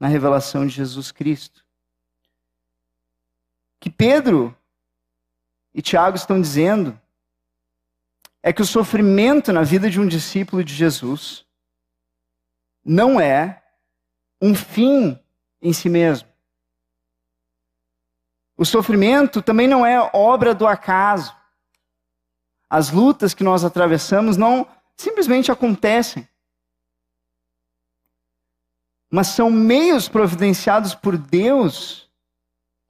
na 0.00 0.08
revelação 0.08 0.66
de 0.66 0.72
Jesus 0.72 1.12
Cristo. 1.12 1.62
Que 3.78 3.90
Pedro 3.90 4.56
e 5.74 5.82
Tiago 5.82 6.16
estão 6.16 6.40
dizendo 6.40 6.98
é 8.42 8.50
que 8.50 8.62
o 8.62 8.66
sofrimento 8.66 9.52
na 9.52 9.62
vida 9.62 9.90
de 9.90 10.00
um 10.00 10.08
discípulo 10.08 10.64
de 10.64 10.74
Jesus 10.74 11.46
não 12.82 13.20
é 13.20 13.62
um 14.40 14.54
fim 14.54 15.22
em 15.60 15.72
si 15.74 15.90
mesmo. 15.90 16.28
O 18.56 18.64
sofrimento 18.64 19.42
também 19.42 19.68
não 19.68 19.84
é 19.84 20.00
obra 20.14 20.54
do 20.54 20.66
acaso. 20.66 21.36
As 22.70 22.90
lutas 22.90 23.34
que 23.34 23.44
nós 23.44 23.64
atravessamos 23.64 24.38
não 24.38 24.66
simplesmente 24.96 25.50
acontecem, 25.50 26.28
mas 29.10 29.28
são 29.28 29.50
meios 29.50 30.08
providenciados 30.08 30.94
por 30.94 31.16
Deus 31.16 32.10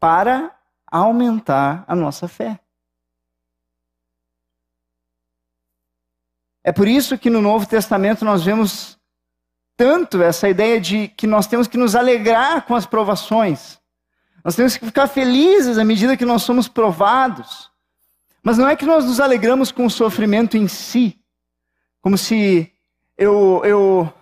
para 0.01 0.55
aumentar 0.87 1.85
a 1.87 1.95
nossa 1.95 2.29
fé. 2.29 2.61
É 6.63 6.73
por 6.73 6.89
isso 6.89 7.19
que 7.19 7.29
no 7.29 7.43
Novo 7.43 7.67
Testamento 7.67 8.25
nós 8.25 8.43
vemos 8.43 8.99
tanto 9.77 10.23
essa 10.23 10.49
ideia 10.49 10.81
de 10.81 11.09
que 11.09 11.27
nós 11.27 11.47
temos 11.47 11.69
que 11.69 11.77
nos 11.77 11.95
alegrar 11.95 12.65
com 12.65 12.75
as 12.75 12.87
provações. 12.87 13.79
Nós 14.43 14.57
temos 14.57 14.77
que 14.77 14.87
ficar 14.87 15.07
felizes 15.07 15.79
à 15.79 15.85
medida 15.85 16.17
que 16.17 16.25
nós 16.25 16.43
somos 16.43 16.69
provados. 16.69 17.71
Mas 18.43 18.57
não 18.57 18.69
é 18.69 18.77
que 18.77 18.87
nós 18.87 19.05
nos 19.05 19.21
alegramos 19.21 19.73
com 19.73 19.87
o 19.87 19.91
sofrimento 19.91 20.57
em 20.57 20.69
si, 20.69 21.19
como 22.05 22.19
se 22.19 22.71
eu, 23.17 23.63
eu 23.65 24.13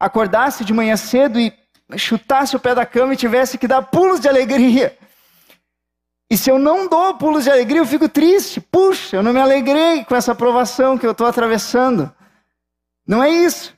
acordasse 0.00 0.64
de 0.64 0.72
manhã 0.72 0.96
cedo 0.96 1.38
e 1.38 1.52
chutasse 1.94 2.56
o 2.56 2.58
pé 2.58 2.74
da 2.74 2.86
cama 2.86 3.12
e 3.12 3.18
tivesse 3.18 3.58
que 3.58 3.68
dar 3.68 3.82
pulos 3.82 4.18
de 4.18 4.30
alegria. 4.30 4.96
E 6.30 6.38
se 6.38 6.50
eu 6.50 6.58
não 6.58 6.88
dou 6.88 7.18
pulos 7.18 7.44
de 7.44 7.50
alegria, 7.50 7.82
eu 7.82 7.86
fico 7.86 8.08
triste. 8.08 8.62
Puxa, 8.62 9.16
eu 9.16 9.22
não 9.22 9.34
me 9.34 9.40
alegrei 9.40 10.06
com 10.06 10.16
essa 10.16 10.32
aprovação 10.32 10.96
que 10.96 11.06
eu 11.06 11.10
estou 11.10 11.26
atravessando. 11.26 12.10
Não 13.06 13.22
é 13.22 13.28
isso. 13.28 13.76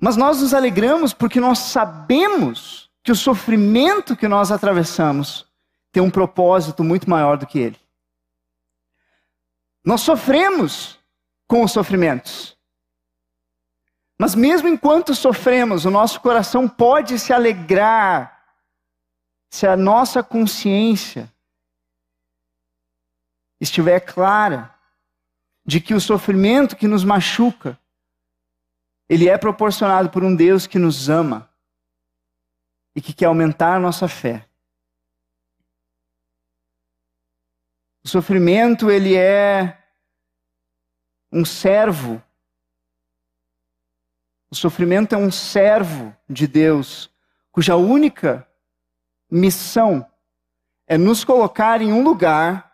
Mas 0.00 0.16
nós 0.16 0.42
nos 0.42 0.52
alegramos 0.52 1.14
porque 1.14 1.38
nós 1.38 1.60
sabemos 1.60 2.90
que 3.04 3.12
o 3.12 3.16
sofrimento 3.16 4.16
que 4.16 4.26
nós 4.26 4.50
atravessamos 4.50 5.46
tem 5.92 6.02
um 6.02 6.10
propósito 6.10 6.82
muito 6.82 7.08
maior 7.08 7.36
do 7.36 7.46
que 7.46 7.60
ele. 7.60 7.82
Nós 9.84 10.00
sofremos 10.00 10.98
com 11.46 11.62
os 11.62 11.72
sofrimentos. 11.72 12.56
Mas 14.18 14.34
mesmo 14.34 14.68
enquanto 14.68 15.14
sofremos, 15.14 15.84
o 15.84 15.90
nosso 15.90 16.20
coração 16.20 16.68
pode 16.68 17.18
se 17.18 17.32
alegrar 17.32 18.40
se 19.50 19.66
a 19.66 19.76
nossa 19.76 20.22
consciência 20.22 21.32
estiver 23.60 24.00
clara 24.00 24.74
de 25.64 25.80
que 25.80 25.94
o 25.94 26.00
sofrimento 26.00 26.76
que 26.76 26.88
nos 26.88 27.04
machuca 27.04 27.78
ele 29.08 29.28
é 29.28 29.36
proporcionado 29.36 30.08
por 30.08 30.24
um 30.24 30.34
Deus 30.34 30.66
que 30.66 30.78
nos 30.78 31.10
ama 31.10 31.50
e 32.96 33.00
que 33.00 33.12
quer 33.12 33.26
aumentar 33.26 33.76
a 33.76 33.80
nossa 33.80 34.08
fé. 34.08 34.48
O 38.04 38.08
sofrimento, 38.08 38.90
ele 38.90 39.16
é 39.16 39.78
um 41.30 41.44
servo. 41.44 42.22
O 44.50 44.54
sofrimento 44.54 45.14
é 45.14 45.18
um 45.18 45.30
servo 45.30 46.14
de 46.28 46.46
Deus, 46.46 47.10
cuja 47.50 47.76
única 47.76 48.46
missão 49.30 50.06
é 50.86 50.98
nos 50.98 51.24
colocar 51.24 51.80
em 51.80 51.92
um 51.92 52.02
lugar 52.02 52.70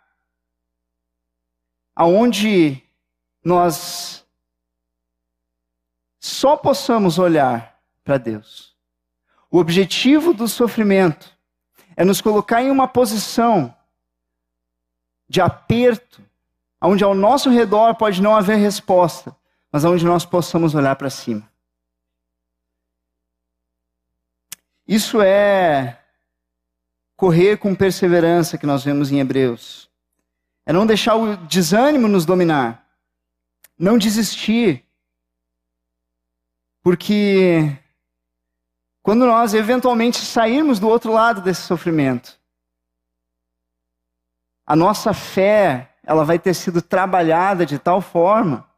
aonde 1.95 2.83
nós 3.45 4.27
só 6.19 6.57
possamos 6.57 7.19
olhar 7.19 7.81
para 8.03 8.19
Deus. 8.19 8.77
O 9.51 9.59
objetivo 9.59 10.35
do 10.35 10.49
sofrimento 10.49 11.37
é 11.97 12.05
nos 12.05 12.21
colocar 12.21 12.63
em 12.63 12.71
uma 12.71 12.89
posição 12.89 13.75
de 15.29 15.41
aperto, 15.41 16.23
onde 16.81 17.05
ao 17.05 17.15
nosso 17.15 17.51
redor 17.51 17.95
pode 17.95 18.23
não 18.23 18.35
haver 18.35 18.57
resposta, 18.57 19.37
mas 19.71 19.85
onde 19.85 20.05
nós 20.05 20.25
possamos 20.25 20.75
olhar 20.75 20.97
para 20.97 21.11
cima. 21.11 21.49
Isso 24.87 25.21
é 25.21 26.03
correr 27.15 27.59
com 27.59 27.75
perseverança 27.75 28.57
que 28.57 28.67
nós 28.67 28.83
vemos 28.85 29.11
em 29.11 29.19
Hebreus. 29.19 29.91
É 30.65 30.73
não 30.73 30.87
deixar 30.87 31.17
o 31.17 31.37
desânimo 31.37 32.09
nos 32.09 32.25
dominar, 32.25 32.87
não 33.79 33.99
desistir, 33.99 34.85
porque 36.83 37.77
quando 39.03 39.27
nós 39.27 39.53
eventualmente 39.53 40.19
sairmos 40.19 40.79
do 40.79 40.89
outro 40.89 41.13
lado 41.13 41.41
desse 41.41 41.63
sofrimento, 41.63 42.38
a 44.69 44.77
nossa 44.77 45.15
fé, 45.15 45.97
ela 46.03 46.27
vai 46.27 46.39
ter 46.39 46.53
sido 46.53 46.83
trabalhada 46.83 47.65
de 47.65 47.79
tal 47.79 48.03
forma 48.03 48.71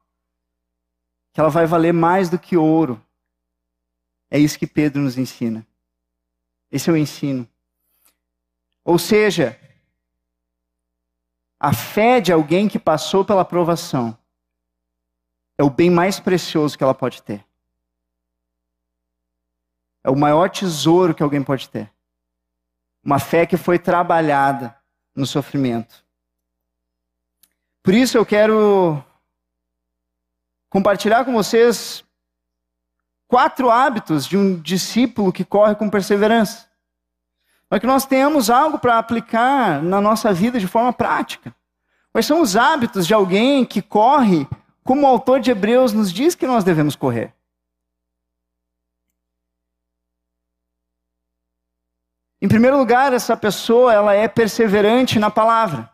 que 1.32 1.40
ela 1.40 1.50
vai 1.50 1.66
valer 1.66 1.92
mais 1.92 2.30
do 2.30 2.38
que 2.38 2.56
ouro. 2.56 3.04
É 4.30 4.38
isso 4.38 4.56
que 4.56 4.68
Pedro 4.68 5.02
nos 5.02 5.18
ensina. 5.18 5.66
Esse 6.70 6.88
é 6.88 6.92
o 6.92 6.96
ensino. 6.96 7.44
Ou 8.84 9.00
seja, 9.00 9.58
a 11.58 11.74
fé 11.74 12.20
de 12.20 12.32
alguém 12.32 12.68
que 12.68 12.78
passou 12.78 13.24
pela 13.24 13.44
provação 13.44 14.16
é 15.58 15.64
o 15.64 15.70
bem 15.70 15.90
mais 15.90 16.20
precioso 16.20 16.78
que 16.78 16.84
ela 16.84 16.94
pode 16.94 17.20
ter. 17.20 17.44
É 20.04 20.10
o 20.10 20.16
maior 20.16 20.48
tesouro 20.50 21.16
que 21.16 21.22
alguém 21.24 21.42
pode 21.42 21.68
ter. 21.68 21.92
Uma 23.02 23.18
fé 23.18 23.44
que 23.44 23.56
foi 23.56 23.76
trabalhada 23.76 24.79
no 25.14 25.26
sofrimento. 25.26 26.04
Por 27.82 27.94
isso 27.94 28.16
eu 28.16 28.26
quero 28.26 29.02
compartilhar 30.68 31.24
com 31.24 31.32
vocês 31.32 32.04
quatro 33.26 33.70
hábitos 33.70 34.26
de 34.26 34.36
um 34.36 34.60
discípulo 34.60 35.32
que 35.32 35.44
corre 35.44 35.74
com 35.74 35.88
perseverança. 35.88 36.68
Para 37.68 37.80
que 37.80 37.86
nós 37.86 38.04
tenhamos 38.04 38.50
algo 38.50 38.78
para 38.78 38.98
aplicar 38.98 39.82
na 39.82 40.00
nossa 40.00 40.32
vida 40.32 40.58
de 40.58 40.66
forma 40.66 40.92
prática. 40.92 41.54
Quais 42.12 42.26
são 42.26 42.40
os 42.40 42.56
hábitos 42.56 43.06
de 43.06 43.14
alguém 43.14 43.64
que 43.64 43.80
corre 43.80 44.46
como 44.82 45.02
o 45.02 45.06
autor 45.06 45.40
de 45.40 45.50
Hebreus 45.50 45.92
nos 45.92 46.12
diz 46.12 46.34
que 46.34 46.46
nós 46.46 46.64
devemos 46.64 46.96
correr? 46.96 47.32
Em 52.42 52.48
primeiro 52.48 52.78
lugar, 52.78 53.12
essa 53.12 53.36
pessoa 53.36 53.92
ela 53.92 54.14
é 54.14 54.26
perseverante 54.26 55.18
na 55.18 55.30
palavra. 55.30 55.92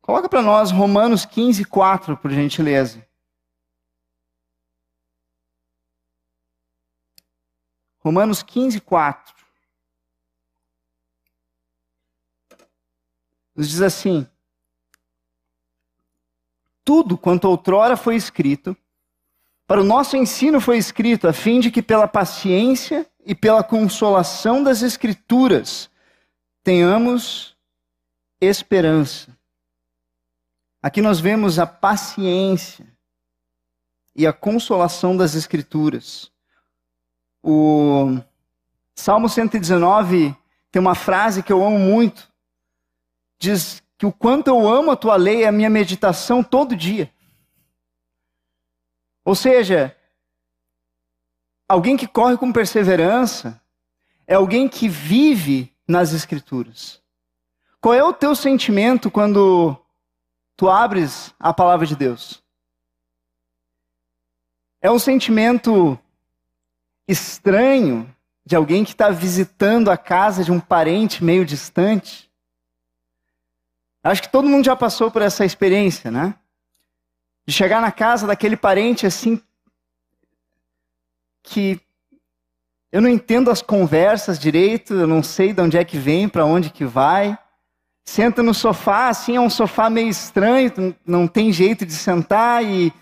Coloca 0.00 0.28
para 0.28 0.40
nós 0.40 0.70
Romanos 0.70 1.26
15, 1.26 1.66
4, 1.66 2.16
por 2.16 2.30
gentileza. 2.30 3.06
Romanos 7.98 8.42
15, 8.42 8.80
4. 8.80 9.34
Nos 13.54 13.68
diz 13.68 13.82
assim: 13.82 14.26
Tudo 16.82 17.18
quanto 17.18 17.44
outrora 17.44 17.94
foi 17.94 18.16
escrito, 18.16 18.74
para 19.66 19.82
o 19.82 19.84
nosso 19.84 20.16
ensino 20.16 20.58
foi 20.58 20.78
escrito, 20.78 21.28
a 21.28 21.34
fim 21.34 21.60
de 21.60 21.70
que 21.70 21.82
pela 21.82 22.08
paciência 22.08 23.06
e 23.28 23.34
pela 23.34 23.62
consolação 23.62 24.64
das 24.64 24.80
Escrituras 24.80 25.90
tenhamos 26.64 27.54
esperança. 28.40 29.36
Aqui 30.82 31.02
nós 31.02 31.20
vemos 31.20 31.58
a 31.58 31.66
paciência 31.66 32.86
e 34.16 34.26
a 34.26 34.32
consolação 34.32 35.14
das 35.14 35.34
Escrituras. 35.34 36.32
O 37.42 38.18
Salmo 38.94 39.28
119 39.28 40.34
tem 40.70 40.80
uma 40.80 40.94
frase 40.94 41.42
que 41.42 41.52
eu 41.52 41.62
amo 41.62 41.78
muito. 41.78 42.32
Diz 43.38 43.82
que 43.98 44.06
o 44.06 44.12
quanto 44.12 44.48
eu 44.48 44.66
amo 44.66 44.90
a 44.90 44.96
tua 44.96 45.16
lei 45.16 45.42
é 45.42 45.48
a 45.48 45.52
minha 45.52 45.68
meditação 45.68 46.42
todo 46.42 46.74
dia. 46.74 47.12
Ou 49.22 49.34
seja, 49.34 49.94
alguém 51.68 51.96
que 51.96 52.08
corre 52.08 52.36
com 52.36 52.52
perseverança 52.52 53.60
é 54.26 54.34
alguém 54.34 54.68
que 54.68 54.88
vive 54.88 55.72
nas 55.86 56.12
Escrituras. 56.12 57.02
Qual 57.80 57.94
é 57.94 58.02
o 58.02 58.12
teu 58.12 58.34
sentimento 58.34 59.10
quando 59.10 59.76
tu 60.56 60.68
abres 60.68 61.34
a 61.38 61.52
palavra 61.52 61.86
de 61.86 61.94
Deus? 61.94 62.42
É 64.80 64.90
um 64.90 64.98
sentimento 64.98 65.98
estranho 67.06 68.12
de 68.44 68.56
alguém 68.56 68.84
que 68.84 68.92
está 68.92 69.10
visitando 69.10 69.90
a 69.90 69.96
casa 69.96 70.42
de 70.42 70.50
um 70.50 70.58
parente 70.58 71.22
meio 71.22 71.44
distante? 71.44 72.30
Acho 74.02 74.22
que 74.22 74.32
todo 74.32 74.48
mundo 74.48 74.64
já 74.64 74.74
passou 74.74 75.10
por 75.10 75.22
essa 75.22 75.44
experiência, 75.44 76.10
né? 76.10 76.34
de 77.48 77.54
chegar 77.54 77.80
na 77.80 77.90
casa 77.90 78.26
daquele 78.26 78.58
parente 78.58 79.06
assim, 79.06 79.40
que 81.48 81.80
eu 82.90 83.00
não 83.00 83.08
entendo 83.08 83.50
as 83.50 83.60
conversas 83.60 84.38
direito, 84.38 84.94
eu 84.94 85.06
não 85.06 85.22
sei 85.22 85.52
de 85.52 85.60
onde 85.60 85.76
é 85.76 85.84
que 85.84 85.98
vem, 85.98 86.28
para 86.28 86.44
onde 86.44 86.70
que 86.70 86.84
vai. 86.84 87.38
Senta 88.04 88.42
no 88.42 88.54
sofá, 88.54 89.08
assim, 89.08 89.36
é 89.36 89.40
um 89.40 89.50
sofá 89.50 89.90
meio 89.90 90.08
estranho, 90.08 90.96
não 91.04 91.28
tem 91.28 91.52
jeito 91.52 91.84
de 91.84 91.92
sentar 91.92 92.64
e, 92.64 92.92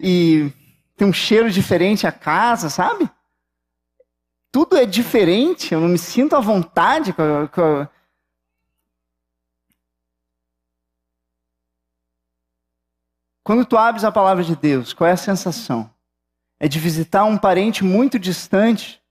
e 0.00 0.52
tem 0.96 1.06
um 1.06 1.12
cheiro 1.12 1.50
diferente 1.50 2.06
a 2.06 2.12
casa, 2.12 2.68
sabe? 2.68 3.08
Tudo 4.52 4.76
é 4.76 4.84
diferente, 4.84 5.72
eu 5.72 5.80
não 5.80 5.88
me 5.88 5.98
sinto 5.98 6.34
à 6.34 6.40
vontade 6.40 7.12
com 7.12 7.48
com. 7.48 7.86
Quando 13.44 13.64
tu 13.64 13.76
abres 13.76 14.04
a 14.04 14.12
palavra 14.12 14.42
de 14.42 14.56
Deus, 14.56 14.92
qual 14.92 15.08
é 15.08 15.12
a 15.12 15.16
sensação? 15.16 15.88
É 16.62 16.68
de 16.68 16.78
visitar 16.78 17.24
um 17.24 17.38
parente 17.38 17.82
muito 17.82 18.18
distante 18.18 19.02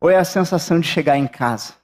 ou 0.00 0.08
é 0.08 0.16
a 0.16 0.24
sensação 0.24 0.80
de 0.80 0.88
chegar 0.88 1.18
em 1.18 1.28
casa? 1.28 1.74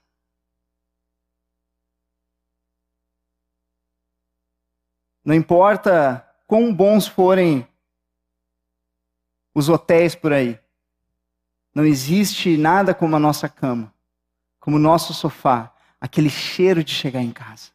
Não 5.22 5.34
importa 5.34 6.26
quão 6.46 6.74
bons 6.74 7.06
forem 7.06 7.68
os 9.54 9.68
hotéis 9.68 10.14
por 10.14 10.32
aí. 10.32 10.58
Não 11.74 11.84
existe 11.84 12.56
nada 12.56 12.94
como 12.94 13.16
a 13.16 13.18
nossa 13.18 13.48
cama, 13.48 13.92
como 14.58 14.76
o 14.76 14.80
nosso 14.80 15.12
sofá, 15.12 15.74
aquele 16.00 16.30
cheiro 16.30 16.82
de 16.82 16.94
chegar 16.94 17.20
em 17.20 17.32
casa. 17.32 17.72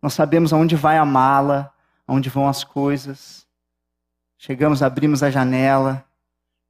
Nós 0.00 0.14
sabemos 0.14 0.52
aonde 0.52 0.76
vai 0.76 0.96
a 0.96 1.04
mala, 1.04 1.74
aonde 2.06 2.30
vão 2.30 2.48
as 2.48 2.64
coisas. 2.64 3.45
Chegamos, 4.46 4.80
abrimos 4.80 5.24
a 5.24 5.30
janela, 5.30 6.06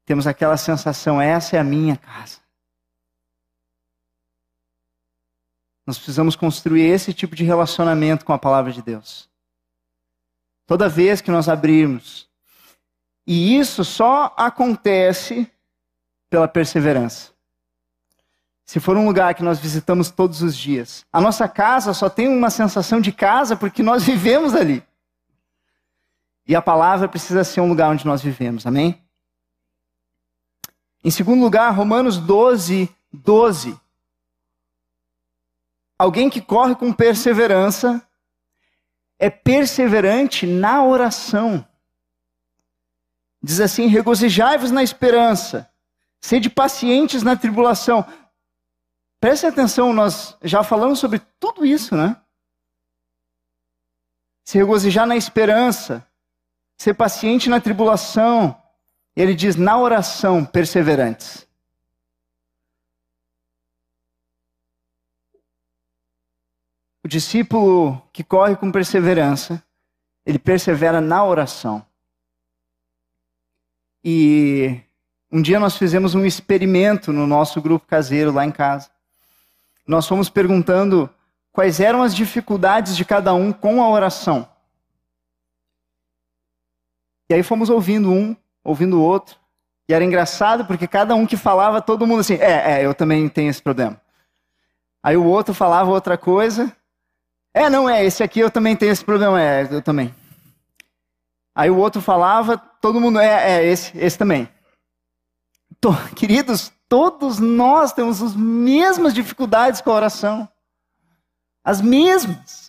temos 0.06 0.26
aquela 0.26 0.56
sensação: 0.56 1.20
essa 1.20 1.56
é 1.56 1.58
a 1.58 1.64
minha 1.64 1.94
casa. 1.94 2.38
Nós 5.86 5.98
precisamos 5.98 6.34
construir 6.34 6.84
esse 6.86 7.12
tipo 7.12 7.36
de 7.36 7.44
relacionamento 7.44 8.24
com 8.24 8.32
a 8.32 8.38
palavra 8.38 8.72
de 8.72 8.80
Deus. 8.80 9.28
Toda 10.66 10.88
vez 10.88 11.20
que 11.20 11.30
nós 11.30 11.50
abrirmos. 11.50 12.26
E 13.26 13.58
isso 13.58 13.84
só 13.84 14.34
acontece 14.38 15.46
pela 16.30 16.48
perseverança. 16.48 17.34
Se 18.64 18.80
for 18.80 18.96
um 18.96 19.04
lugar 19.04 19.34
que 19.34 19.42
nós 19.42 19.58
visitamos 19.58 20.10
todos 20.10 20.40
os 20.40 20.56
dias, 20.56 21.04
a 21.12 21.20
nossa 21.20 21.46
casa 21.46 21.92
só 21.92 22.08
tem 22.08 22.26
uma 22.26 22.48
sensação 22.48 23.02
de 23.02 23.12
casa 23.12 23.54
porque 23.54 23.82
nós 23.82 24.02
vivemos 24.08 24.54
ali. 24.54 24.82
E 26.46 26.54
a 26.54 26.62
palavra 26.62 27.08
precisa 27.08 27.42
ser 27.42 27.60
um 27.60 27.68
lugar 27.68 27.90
onde 27.90 28.06
nós 28.06 28.22
vivemos, 28.22 28.66
amém? 28.66 29.02
Em 31.02 31.10
segundo 31.10 31.42
lugar, 31.42 31.70
Romanos 31.70 32.18
12, 32.18 32.88
12. 33.12 33.78
Alguém 35.98 36.30
que 36.30 36.40
corre 36.40 36.74
com 36.76 36.92
perseverança 36.92 38.06
é 39.18 39.30
perseverante 39.30 40.46
na 40.46 40.84
oração. 40.84 41.66
Diz 43.42 43.60
assim: 43.60 43.86
regozijai-vos 43.86 44.70
na 44.70 44.82
esperança, 44.82 45.70
sede 46.20 46.50
pacientes 46.50 47.22
na 47.22 47.36
tribulação. 47.36 48.04
Preste 49.20 49.46
atenção, 49.46 49.92
nós 49.92 50.36
já 50.42 50.62
falamos 50.62 50.98
sobre 50.98 51.18
tudo 51.40 51.64
isso, 51.64 51.96
né? 51.96 52.20
Se 54.44 54.58
regozijar 54.58 55.06
na 55.06 55.16
esperança, 55.16 56.05
ser 56.76 56.94
paciente 56.94 57.48
na 57.48 57.60
tribulação, 57.60 58.56
ele 59.14 59.34
diz 59.34 59.56
na 59.56 59.78
oração 59.78 60.44
perseverantes. 60.44 61.46
O 67.02 67.08
discípulo 67.08 68.02
que 68.12 68.24
corre 68.24 68.56
com 68.56 68.72
perseverança, 68.72 69.62
ele 70.24 70.38
persevera 70.38 71.00
na 71.00 71.24
oração. 71.24 71.86
E 74.04 74.80
um 75.30 75.40
dia 75.40 75.60
nós 75.60 75.76
fizemos 75.76 76.14
um 76.14 76.24
experimento 76.24 77.12
no 77.12 77.26
nosso 77.26 77.60
grupo 77.62 77.86
caseiro 77.86 78.32
lá 78.32 78.44
em 78.44 78.50
casa. 78.50 78.90
Nós 79.86 80.06
fomos 80.06 80.28
perguntando 80.28 81.08
quais 81.52 81.80
eram 81.80 82.02
as 82.02 82.14
dificuldades 82.14 82.96
de 82.96 83.04
cada 83.04 83.32
um 83.32 83.52
com 83.52 83.82
a 83.82 83.88
oração. 83.88 84.48
E 87.28 87.34
aí 87.34 87.42
fomos 87.42 87.70
ouvindo 87.70 88.10
um 88.10 88.36
ouvindo 88.66 88.98
o 88.98 89.02
outro. 89.02 89.36
E 89.88 89.94
era 89.94 90.04
engraçado 90.04 90.66
porque 90.66 90.88
cada 90.88 91.14
um 91.14 91.26
que 91.26 91.36
falava, 91.36 91.80
todo 91.80 92.06
mundo 92.06 92.20
assim, 92.20 92.34
é, 92.34 92.80
é, 92.80 92.84
eu 92.84 92.92
também 92.92 93.28
tenho 93.28 93.48
esse 93.48 93.62
problema. 93.62 94.00
Aí 95.02 95.16
o 95.16 95.24
outro 95.24 95.54
falava 95.54 95.90
outra 95.90 96.18
coisa. 96.18 96.74
É, 97.54 97.70
não 97.70 97.88
é, 97.88 98.04
esse 98.04 98.22
aqui 98.22 98.40
eu 98.40 98.50
também 98.50 98.74
tenho 98.74 98.92
esse 98.92 99.04
problema, 99.04 99.40
é, 99.40 99.68
eu 99.70 99.80
também. 99.80 100.12
Aí 101.54 101.70
o 101.70 101.78
outro 101.78 102.02
falava, 102.02 102.58
todo 102.58 103.00
mundo, 103.00 103.18
é, 103.18 103.58
é, 103.58 103.64
esse, 103.64 103.96
esse 103.96 104.18
também. 104.18 104.48
Tô, 105.80 105.94
queridos, 106.16 106.72
todos 106.88 107.38
nós 107.38 107.92
temos 107.92 108.20
as 108.20 108.34
mesmas 108.34 109.14
dificuldades 109.14 109.80
com 109.80 109.90
a 109.90 109.94
oração. 109.94 110.48
As 111.64 111.80
mesmas. 111.80 112.65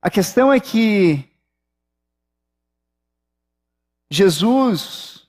A 0.00 0.10
questão 0.10 0.52
é 0.52 0.60
que 0.60 1.28
Jesus 4.10 5.28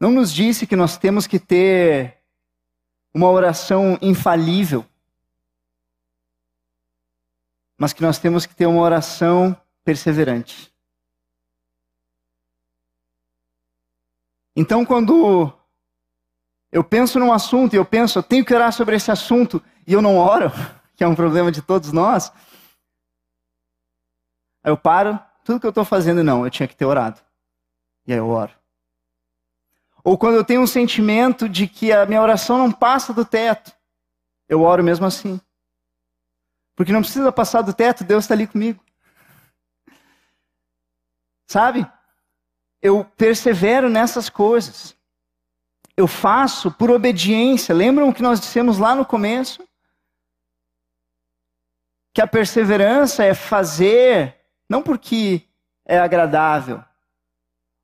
não 0.00 0.10
nos 0.10 0.32
disse 0.32 0.66
que 0.66 0.76
nós 0.76 0.98
temos 0.98 1.26
que 1.26 1.38
ter 1.38 2.18
uma 3.14 3.30
oração 3.30 3.96
infalível, 4.02 4.84
mas 7.78 7.92
que 7.92 8.02
nós 8.02 8.18
temos 8.18 8.44
que 8.44 8.54
ter 8.54 8.66
uma 8.66 8.82
oração 8.82 9.56
perseverante. 9.84 10.74
Então, 14.56 14.84
quando 14.84 15.52
eu 16.70 16.82
penso 16.82 17.18
num 17.18 17.32
assunto 17.32 17.74
e 17.74 17.76
eu 17.76 17.84
penso, 17.84 18.18
eu 18.18 18.22
tenho 18.22 18.44
que 18.44 18.54
orar 18.54 18.72
sobre 18.72 18.96
esse 18.96 19.10
assunto 19.10 19.62
e 19.86 19.92
eu 19.92 20.02
não 20.02 20.16
oro, 20.16 20.50
que 20.96 21.04
é 21.04 21.08
um 21.08 21.14
problema 21.14 21.52
de 21.52 21.62
todos 21.62 21.92
nós, 21.92 22.32
Aí 24.64 24.72
eu 24.72 24.78
paro, 24.78 25.20
tudo 25.44 25.60
que 25.60 25.66
eu 25.66 25.70
estou 25.70 25.84
fazendo, 25.84 26.24
não, 26.24 26.42
eu 26.42 26.50
tinha 26.50 26.66
que 26.66 26.74
ter 26.74 26.86
orado. 26.86 27.20
E 28.06 28.12
aí 28.12 28.18
eu 28.18 28.28
oro. 28.28 28.52
Ou 30.02 30.16
quando 30.16 30.36
eu 30.36 30.44
tenho 30.44 30.62
um 30.62 30.66
sentimento 30.66 31.48
de 31.48 31.68
que 31.68 31.92
a 31.92 32.06
minha 32.06 32.22
oração 32.22 32.56
não 32.56 32.72
passa 32.72 33.12
do 33.12 33.24
teto, 33.24 33.72
eu 34.48 34.62
oro 34.62 34.82
mesmo 34.82 35.04
assim. 35.04 35.38
Porque 36.74 36.92
não 36.92 37.02
precisa 37.02 37.30
passar 37.30 37.62
do 37.62 37.72
teto, 37.72 38.04
Deus 38.04 38.24
está 38.24 38.34
ali 38.34 38.46
comigo. 38.46 38.82
Sabe? 41.46 41.86
Eu 42.82 43.04
persevero 43.16 43.88
nessas 43.88 44.28
coisas. 44.28 44.96
Eu 45.96 46.06
faço 46.06 46.72
por 46.72 46.90
obediência. 46.90 47.74
Lembram 47.74 48.08
o 48.08 48.14
que 48.14 48.22
nós 48.22 48.40
dissemos 48.40 48.78
lá 48.78 48.94
no 48.94 49.06
começo? 49.06 49.66
Que 52.12 52.20
a 52.20 52.26
perseverança 52.26 53.24
é 53.24 53.34
fazer 53.34 54.43
não 54.74 54.82
porque 54.82 55.48
é 55.84 56.00
agradável, 56.00 56.82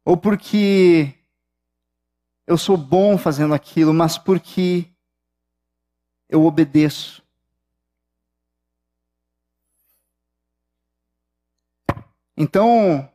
ou 0.05 0.17
porque 0.17 1.15
eu 2.45 2.59
sou 2.59 2.77
bom 2.77 3.17
fazendo 3.17 3.55
aquilo, 3.55 3.95
mas 3.95 4.19
porque 4.19 4.91
eu 6.29 6.45
obedeço. 6.45 7.23
Então, 12.37 13.09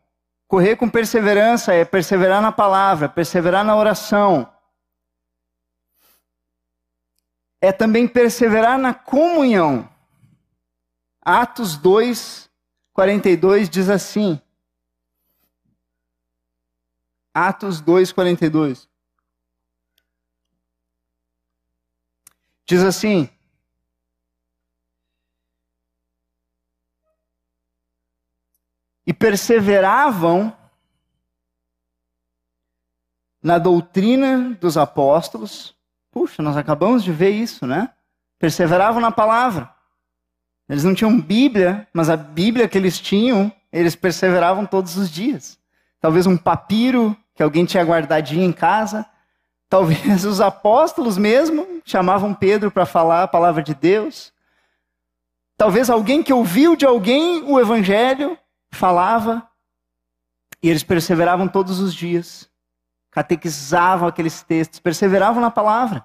correr 0.47 0.77
com 0.77 0.89
perseverança 0.89 1.73
é 1.73 1.83
perseverar 1.83 2.41
na 2.41 2.53
palavra, 2.53 3.09
perseverar 3.09 3.65
na 3.65 3.75
oração. 3.75 4.49
É 7.59 7.73
também 7.73 8.07
perseverar 8.07 8.77
na 8.77 8.93
comunhão. 8.93 9.89
Atos 11.21 11.75
2, 11.75 12.44
42 12.95 13.69
diz 13.69 13.89
assim. 13.89 14.41
Atos 17.33 17.81
2, 17.81 18.13
42. 18.13 18.87
Diz 22.65 22.81
assim: 22.81 23.29
E 29.05 29.13
perseveravam 29.13 30.57
na 33.43 33.59
doutrina 33.59 34.51
dos 34.53 34.77
apóstolos. 34.77 35.75
Puxa, 36.09 36.41
nós 36.41 36.55
acabamos 36.55 37.03
de 37.03 37.11
ver 37.11 37.31
isso, 37.31 37.67
né? 37.67 37.93
Perseveravam 38.39 39.01
na 39.01 39.11
palavra 39.11 39.74
Eles 40.67 40.83
não 40.83 40.95
tinham 40.95 41.19
Bíblia, 41.19 41.87
mas 41.93 42.09
a 42.09 42.17
Bíblia 42.17 42.67
que 42.67 42.77
eles 42.77 42.99
tinham, 42.99 43.51
eles 43.71 43.95
perseveravam 43.95 44.65
todos 44.65 44.97
os 44.97 45.09
dias. 45.09 45.59
Talvez 45.99 46.25
um 46.25 46.37
papiro 46.37 47.15
que 47.35 47.43
alguém 47.43 47.65
tinha 47.65 47.83
guardadinho 47.83 48.43
em 48.43 48.51
casa. 48.51 49.05
Talvez 49.69 50.25
os 50.25 50.41
apóstolos 50.41 51.17
mesmo 51.17 51.81
chamavam 51.83 52.33
Pedro 52.33 52.71
para 52.71 52.85
falar 52.85 53.23
a 53.23 53.27
palavra 53.27 53.61
de 53.61 53.75
Deus. 53.75 54.33
Talvez 55.57 55.89
alguém 55.89 56.23
que 56.23 56.33
ouviu 56.33 56.75
de 56.75 56.85
alguém 56.85 57.43
o 57.43 57.59
evangelho 57.59 58.37
falava. 58.71 59.47
E 60.63 60.69
eles 60.69 60.83
perseveravam 60.83 61.47
todos 61.47 61.79
os 61.79 61.93
dias. 61.93 62.49
Catequizavam 63.11 64.07
aqueles 64.07 64.41
textos, 64.41 64.79
perseveravam 64.79 65.41
na 65.41 65.51
palavra 65.51 66.03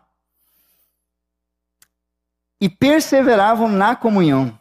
e 2.60 2.68
perseveravam 2.68 3.68
na 3.68 3.96
comunhão. 3.96 4.58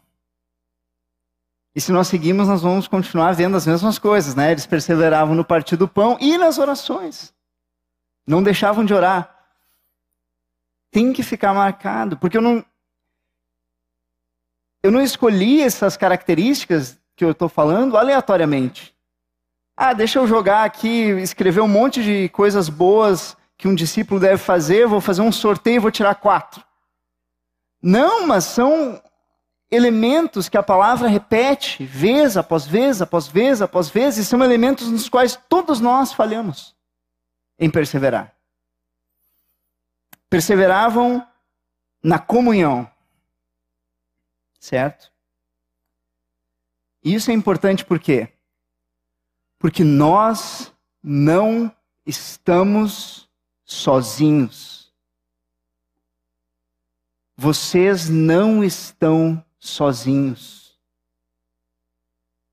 E 1.76 1.82
se 1.82 1.92
nós 1.92 2.08
seguimos, 2.08 2.48
nós 2.48 2.62
vamos 2.62 2.88
continuar 2.88 3.34
vendo 3.34 3.56
as 3.56 3.68
mesmas 3.68 4.00
coisas, 4.00 4.36
né? 4.36 4.52
Eles 4.52 4.66
perseveravam 4.66 5.36
no 5.36 5.46
partir 5.46 5.76
do 5.76 5.88
pão 5.88 6.18
e 6.20 6.38
nas 6.38 6.58
orações. 6.58 7.34
Não 8.26 8.42
deixavam 8.42 8.86
de 8.86 8.94
orar. 8.94 9.36
Tem 10.92 11.14
que 11.14 11.24
ficar 11.24 11.54
marcado, 11.54 12.18
porque 12.18 12.38
eu 12.38 12.42
não 12.42 12.66
eu 14.82 14.92
não 14.92 15.02
escolhi 15.02 15.62
essas 15.62 15.98
características 15.98 16.98
que 17.16 17.26
eu 17.26 17.32
estou 17.32 17.50
falando 17.50 17.98
aleatoriamente. 17.98 18.96
Ah, 19.76 19.94
deixa 19.94 20.20
eu 20.20 20.28
jogar 20.28 20.64
aqui, 20.64 21.10
escrever 21.22 21.62
um 21.62 21.68
monte 21.68 22.02
de 22.02 22.30
coisas 22.30 22.70
boas 22.70 23.36
que 23.58 23.68
um 23.68 23.76
discípulo 23.76 24.20
deve 24.20 24.38
fazer, 24.38 24.88
vou 24.88 25.02
fazer 25.02 25.22
um 25.22 25.32
sorteio 25.32 25.76
e 25.76 25.80
vou 25.80 25.92
tirar 25.92 26.16
quatro. 26.16 26.64
Não, 27.82 28.28
mas 28.28 28.46
são 28.46 29.02
elementos 29.72 30.50
que 30.50 30.58
a 30.58 30.64
palavra 30.64 31.08
repete 31.08 31.86
vez 31.86 32.36
após 32.36 32.66
vez, 32.66 33.02
após 33.02 33.28
vez, 33.28 33.62
após 33.62 33.90
vez, 33.90 34.18
e 34.18 34.26
são 34.26 34.44
elementos 34.44 34.90
nos 34.90 35.08
quais 35.08 35.40
todos 35.48 35.80
nós 35.80 36.12
falhamos 36.12 36.76
em 37.58 37.70
perseverar. 37.70 38.36
Perseveravam 40.30 41.26
na 42.04 42.20
comunhão. 42.20 42.90
Certo? 44.60 45.12
Isso 47.04 47.32
é 47.32 47.34
importante 47.34 47.86
por 47.86 48.00
quê? 48.00 48.30
Porque 49.58 49.84
nós 49.84 50.74
não 51.02 51.74
estamos 52.06 53.30
sozinhos. 53.64 54.79
Vocês 57.42 58.10
não 58.10 58.62
estão 58.62 59.42
sozinhos. 59.58 60.78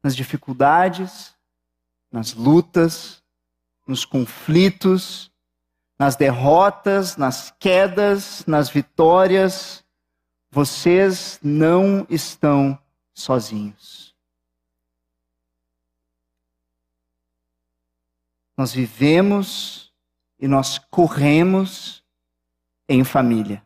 Nas 0.00 0.14
dificuldades, 0.14 1.34
nas 2.08 2.34
lutas, 2.34 3.20
nos 3.84 4.04
conflitos, 4.04 5.28
nas 5.98 6.14
derrotas, 6.14 7.16
nas 7.16 7.50
quedas, 7.58 8.46
nas 8.46 8.70
vitórias, 8.70 9.84
vocês 10.52 11.40
não 11.42 12.06
estão 12.08 12.80
sozinhos. 13.12 14.14
Nós 18.56 18.72
vivemos 18.72 19.92
e 20.38 20.46
nós 20.46 20.78
corremos 20.78 22.04
em 22.88 23.02
família. 23.02 23.65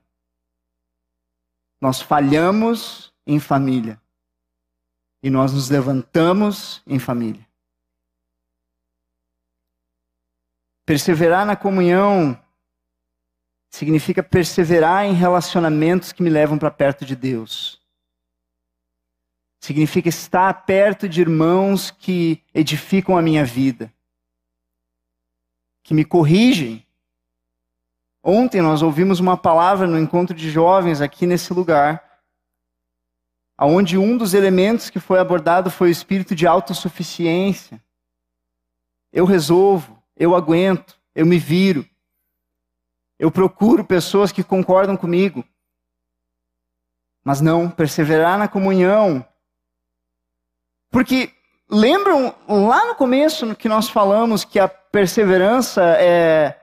Nós 1.81 2.01
falhamos 2.01 3.13
em 3.27 3.41
família. 3.41 4.01
E 5.23 5.31
nós 5.31 5.53
nos 5.53 5.71
levantamos 5.71 6.83
em 6.87 6.99
família. 6.99 7.47
Perseverar 10.85 11.47
na 11.47 11.57
comunhão 11.57 12.39
significa 13.71 14.23
perseverar 14.23 15.05
em 15.05 15.13
relacionamentos 15.13 16.13
que 16.13 16.23
me 16.23 16.29
levam 16.29 16.59
para 16.59 16.71
perto 16.71 17.05
de 17.05 17.15
Deus. 17.15 17.81
Significa 19.61 20.09
estar 20.09 20.65
perto 20.65 21.09
de 21.09 21.21
irmãos 21.21 21.91
que 21.91 22.43
edificam 22.53 23.17
a 23.17 23.23
minha 23.23 23.45
vida, 23.45 23.93
que 25.85 25.95
me 25.95 26.05
corrigem, 26.05 26.85
Ontem 28.23 28.61
nós 28.61 28.83
ouvimos 28.83 29.19
uma 29.19 29.37
palavra 29.37 29.87
no 29.87 29.99
encontro 29.99 30.37
de 30.37 30.51
jovens 30.51 31.01
aqui 31.01 31.27
nesse 31.27 31.55
lugar, 31.55 32.05
onde 33.59 33.97
um 33.97 34.17
dos 34.17 34.35
elementos 34.35 34.91
que 34.91 35.01
foi 35.01 35.19
abordado 35.19 35.71
foi 35.71 35.89
o 35.89 35.93
espírito 35.93 36.35
de 36.35 36.47
autossuficiência. 36.47 37.83
Eu 39.13 39.25
resolvo, 39.25 40.03
eu 40.17 40.35
aguento, 40.35 41.01
eu 41.15 41.25
me 41.25 41.39
viro. 41.39 41.89
Eu 43.19 43.31
procuro 43.31 43.85
pessoas 43.85 44.33
que 44.33 44.45
concordam 44.45 44.97
comigo. 44.97 45.45
Mas 47.25 47.41
não, 47.41 47.71
perseverar 47.71 48.39
na 48.39 48.49
comunhão. 48.49 49.27
Porque 50.91 51.33
lembram 51.71 52.35
lá 52.49 52.87
no 52.87 52.95
começo 52.95 53.55
que 53.57 53.69
nós 53.69 53.89
falamos 53.89 54.45
que 54.45 54.59
a 54.59 54.69
perseverança 54.69 55.83
é 55.99 56.60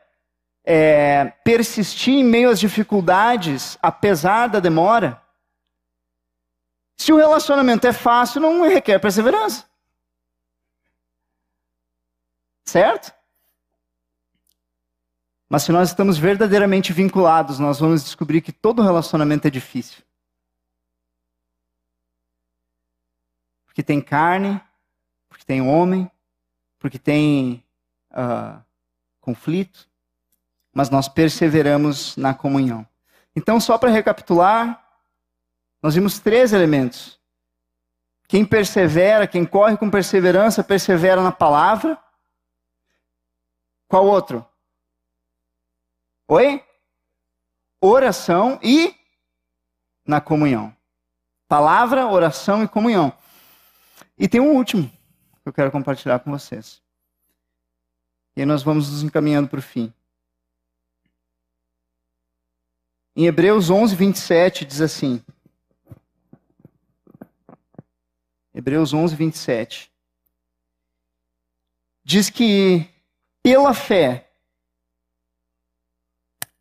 é, 0.69 1.29
persistir 1.45 2.15
em 2.15 2.25
meio 2.25 2.49
às 2.49 2.59
dificuldades, 2.59 3.77
apesar 3.81 4.47
da 4.47 4.59
demora. 4.59 5.23
Se 6.97 7.13
o 7.13 7.15
relacionamento 7.15 7.87
é 7.87 7.93
fácil, 7.93 8.41
não 8.41 8.67
requer 8.67 8.99
perseverança. 8.99 9.65
Certo? 12.65 13.15
Mas 15.47 15.63
se 15.63 15.71
nós 15.71 15.87
estamos 15.87 16.17
verdadeiramente 16.17 16.91
vinculados, 16.91 17.59
nós 17.59 17.79
vamos 17.79 18.03
descobrir 18.03 18.41
que 18.41 18.51
todo 18.51 18.81
relacionamento 18.81 19.47
é 19.47 19.49
difícil. 19.49 20.03
Porque 23.65 23.81
tem 23.81 24.01
carne, 24.01 24.61
porque 25.29 25.45
tem 25.45 25.61
homem, 25.61 26.11
porque 26.77 26.99
tem 26.99 27.63
uh, 28.11 28.61
conflito 29.21 29.87
mas 30.77 30.91
nós 30.91 31.09
perseveramos 31.09 32.15
na 32.17 32.35
comunhão. 32.35 32.87
Então, 33.35 33.59
só 33.59 33.79
para 33.79 33.89
recapitular, 33.89 34.87
nós 35.81 35.95
vimos 35.95 36.19
três 36.19 36.53
elementos. 36.53 37.19
Quem 38.27 38.45
persevera, 38.45 39.25
quem 39.25 39.43
corre 39.43 39.75
com 39.75 39.89
perseverança, 39.89 40.63
persevera 40.63 41.23
na 41.23 41.31
palavra. 41.31 41.97
Qual 43.87 44.05
outro? 44.05 44.47
Oi? 46.27 46.63
Oração 47.81 48.59
e 48.61 48.95
na 50.05 50.21
comunhão. 50.21 50.77
Palavra, 51.47 52.05
oração 52.05 52.63
e 52.63 52.67
comunhão. 52.67 53.11
E 54.15 54.27
tem 54.27 54.39
um 54.39 54.55
último 54.55 54.87
que 55.41 55.49
eu 55.49 55.53
quero 55.53 55.71
compartilhar 55.71 56.19
com 56.19 56.29
vocês. 56.29 56.83
E 58.35 58.45
nós 58.45 58.61
vamos 58.61 58.91
nos 58.91 59.01
encaminhando 59.01 59.49
para 59.49 59.57
o 59.57 59.63
fim. 59.63 59.91
Em 63.19 63.25
Hebreus 63.25 63.71
11, 63.71 63.95
27 63.95 64.63
diz 64.63 64.79
assim. 64.79 65.23
Hebreus 68.53 68.93
11, 68.93 69.15
27. 69.15 69.91
Diz 72.03 72.29
que 72.29 72.87
pela 73.41 73.73
fé 73.73 74.29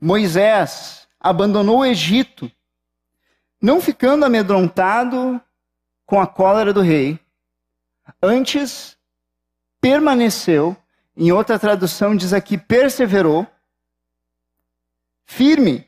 Moisés 0.01 1.07
abandonou 1.21 1.81
o 1.81 1.85
Egito, 1.85 2.51
não 3.61 3.79
ficando 3.79 4.25
amedrontado 4.25 5.39
com 6.07 6.19
a 6.19 6.27
cólera 6.27 6.73
do 6.73 6.81
rei, 6.81 7.21
antes 8.23 8.97
permaneceu, 9.79 10.75
em 11.15 11.31
outra 11.33 11.59
tradução 11.59 12.17
diz 12.17 12.33
aqui 12.33 12.57
perseverou, 12.57 13.47
firme 15.27 15.86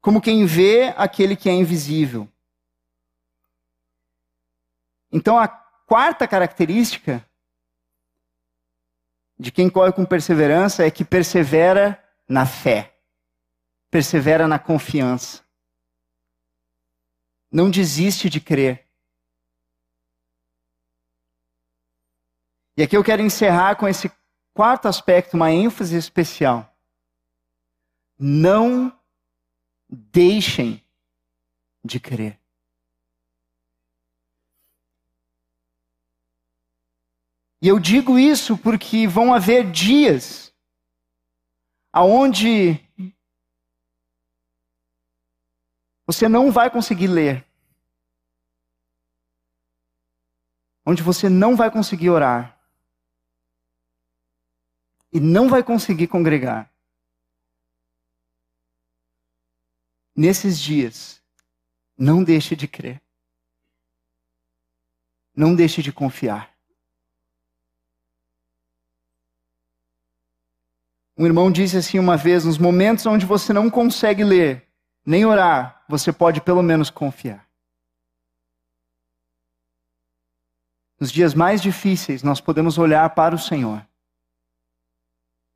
como 0.00 0.20
quem 0.20 0.46
vê 0.46 0.94
aquele 0.96 1.36
que 1.36 1.48
é 1.48 1.52
invisível. 1.52 2.28
Então, 5.10 5.38
a 5.38 5.48
quarta 5.48 6.28
característica 6.28 7.26
de 9.38 9.52
quem 9.52 9.70
corre 9.70 9.92
com 9.92 10.04
perseverança 10.04 10.84
é 10.84 10.90
que 10.90 11.04
persevera 11.04 12.02
na 12.28 12.44
fé, 12.44 12.98
persevera 13.90 14.46
na 14.46 14.58
confiança. 14.58 15.42
Não 17.50 17.70
desiste 17.70 18.28
de 18.28 18.40
crer. 18.40 18.86
E 22.76 22.82
aqui 22.82 22.96
eu 22.96 23.02
quero 23.02 23.22
encerrar 23.22 23.76
com 23.76 23.88
esse 23.88 24.12
quarto 24.52 24.86
aspecto, 24.86 25.34
uma 25.34 25.50
ênfase 25.50 25.96
especial. 25.96 26.76
Não 28.18 28.97
deixem 29.88 30.84
de 31.84 31.98
crer. 31.98 32.38
E 37.60 37.66
eu 37.66 37.80
digo 37.80 38.18
isso 38.18 38.56
porque 38.56 39.08
vão 39.08 39.34
haver 39.34 39.70
dias 39.70 40.54
aonde 41.92 42.78
você 46.06 46.28
não 46.28 46.52
vai 46.52 46.70
conseguir 46.70 47.08
ler, 47.08 47.44
onde 50.86 51.02
você 51.02 51.28
não 51.28 51.56
vai 51.56 51.70
conseguir 51.70 52.10
orar 52.10 52.58
e 55.12 55.18
não 55.18 55.48
vai 55.48 55.62
conseguir 55.62 56.06
congregar. 56.06 56.72
Nesses 60.18 60.58
dias, 60.58 61.22
não 61.96 62.24
deixe 62.24 62.56
de 62.56 62.66
crer. 62.66 63.00
Não 65.32 65.54
deixe 65.54 65.80
de 65.80 65.92
confiar. 65.92 66.52
Um 71.16 71.24
irmão 71.24 71.52
disse 71.52 71.76
assim 71.76 72.00
uma 72.00 72.16
vez: 72.16 72.44
nos 72.44 72.58
momentos 72.58 73.06
onde 73.06 73.24
você 73.24 73.52
não 73.52 73.70
consegue 73.70 74.24
ler, 74.24 74.68
nem 75.06 75.24
orar, 75.24 75.84
você 75.88 76.12
pode 76.12 76.40
pelo 76.40 76.64
menos 76.64 76.90
confiar. 76.90 77.48
Nos 80.98 81.12
dias 81.12 81.32
mais 81.32 81.62
difíceis, 81.62 82.24
nós 82.24 82.40
podemos 82.40 82.76
olhar 82.76 83.08
para 83.14 83.36
o 83.36 83.38
Senhor. 83.38 83.86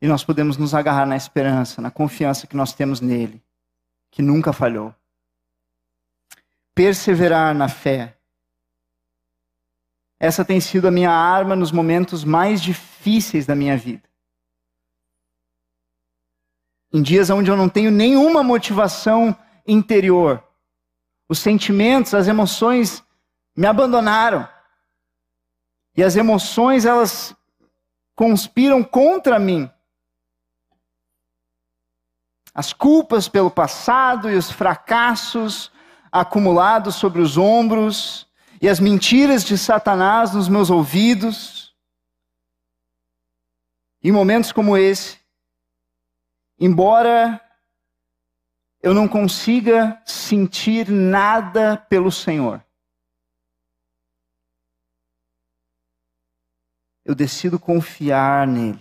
E 0.00 0.06
nós 0.06 0.22
podemos 0.22 0.56
nos 0.56 0.72
agarrar 0.72 1.04
na 1.04 1.16
esperança, 1.16 1.82
na 1.82 1.90
confiança 1.90 2.46
que 2.46 2.56
nós 2.56 2.72
temos 2.72 3.00
nele, 3.00 3.42
que 4.12 4.22
nunca 4.22 4.52
falhou. 4.52 4.94
Perseverar 6.74 7.54
na 7.54 7.68
fé. 7.68 8.16
Essa 10.20 10.44
tem 10.44 10.60
sido 10.60 10.86
a 10.86 10.90
minha 10.90 11.10
arma 11.10 11.56
nos 11.56 11.72
momentos 11.72 12.22
mais 12.22 12.62
difíceis 12.62 13.46
da 13.46 13.56
minha 13.56 13.76
vida. 13.76 14.08
Em 16.92 17.02
dias 17.02 17.30
onde 17.30 17.50
eu 17.50 17.56
não 17.56 17.68
tenho 17.68 17.90
nenhuma 17.90 18.42
motivação 18.42 19.36
interior. 19.66 20.46
Os 21.28 21.38
sentimentos, 21.38 22.12
as 22.14 22.28
emoções 22.28 23.02
me 23.56 23.66
abandonaram. 23.66 24.46
E 25.96 26.04
as 26.04 26.16
emoções, 26.16 26.84
elas 26.84 27.34
conspiram 28.14 28.84
contra 28.84 29.38
mim. 29.38 29.70
As 32.54 32.72
culpas 32.72 33.28
pelo 33.28 33.50
passado 33.50 34.30
e 34.30 34.36
os 34.36 34.50
fracassos 34.50 35.70
acumulados 36.10 36.94
sobre 36.96 37.20
os 37.20 37.38
ombros 37.38 38.26
e 38.60 38.68
as 38.68 38.78
mentiras 38.78 39.44
de 39.44 39.56
Satanás 39.56 40.34
nos 40.34 40.48
meus 40.48 40.70
ouvidos. 40.70 41.74
Em 44.02 44.12
momentos 44.12 44.52
como 44.52 44.76
esse, 44.76 45.22
Embora 46.64 47.44
eu 48.80 48.94
não 48.94 49.08
consiga 49.08 50.00
sentir 50.06 50.88
nada 50.88 51.76
pelo 51.76 52.08
Senhor, 52.08 52.64
eu 57.04 57.16
decido 57.16 57.58
confiar 57.58 58.46
nele. 58.46 58.78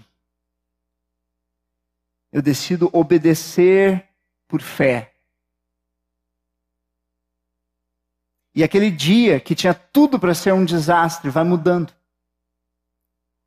Eu 2.32 2.41
decido 2.41 2.89
obedecer 2.93 4.07
por 4.47 4.61
fé. 4.61 5.13
E 8.53 8.63
aquele 8.63 8.91
dia 8.91 9.39
que 9.39 9.55
tinha 9.55 9.73
tudo 9.73 10.19
para 10.19 10.34
ser 10.34 10.53
um 10.53 10.65
desastre 10.65 11.29
vai 11.29 11.43
mudando. 11.43 11.93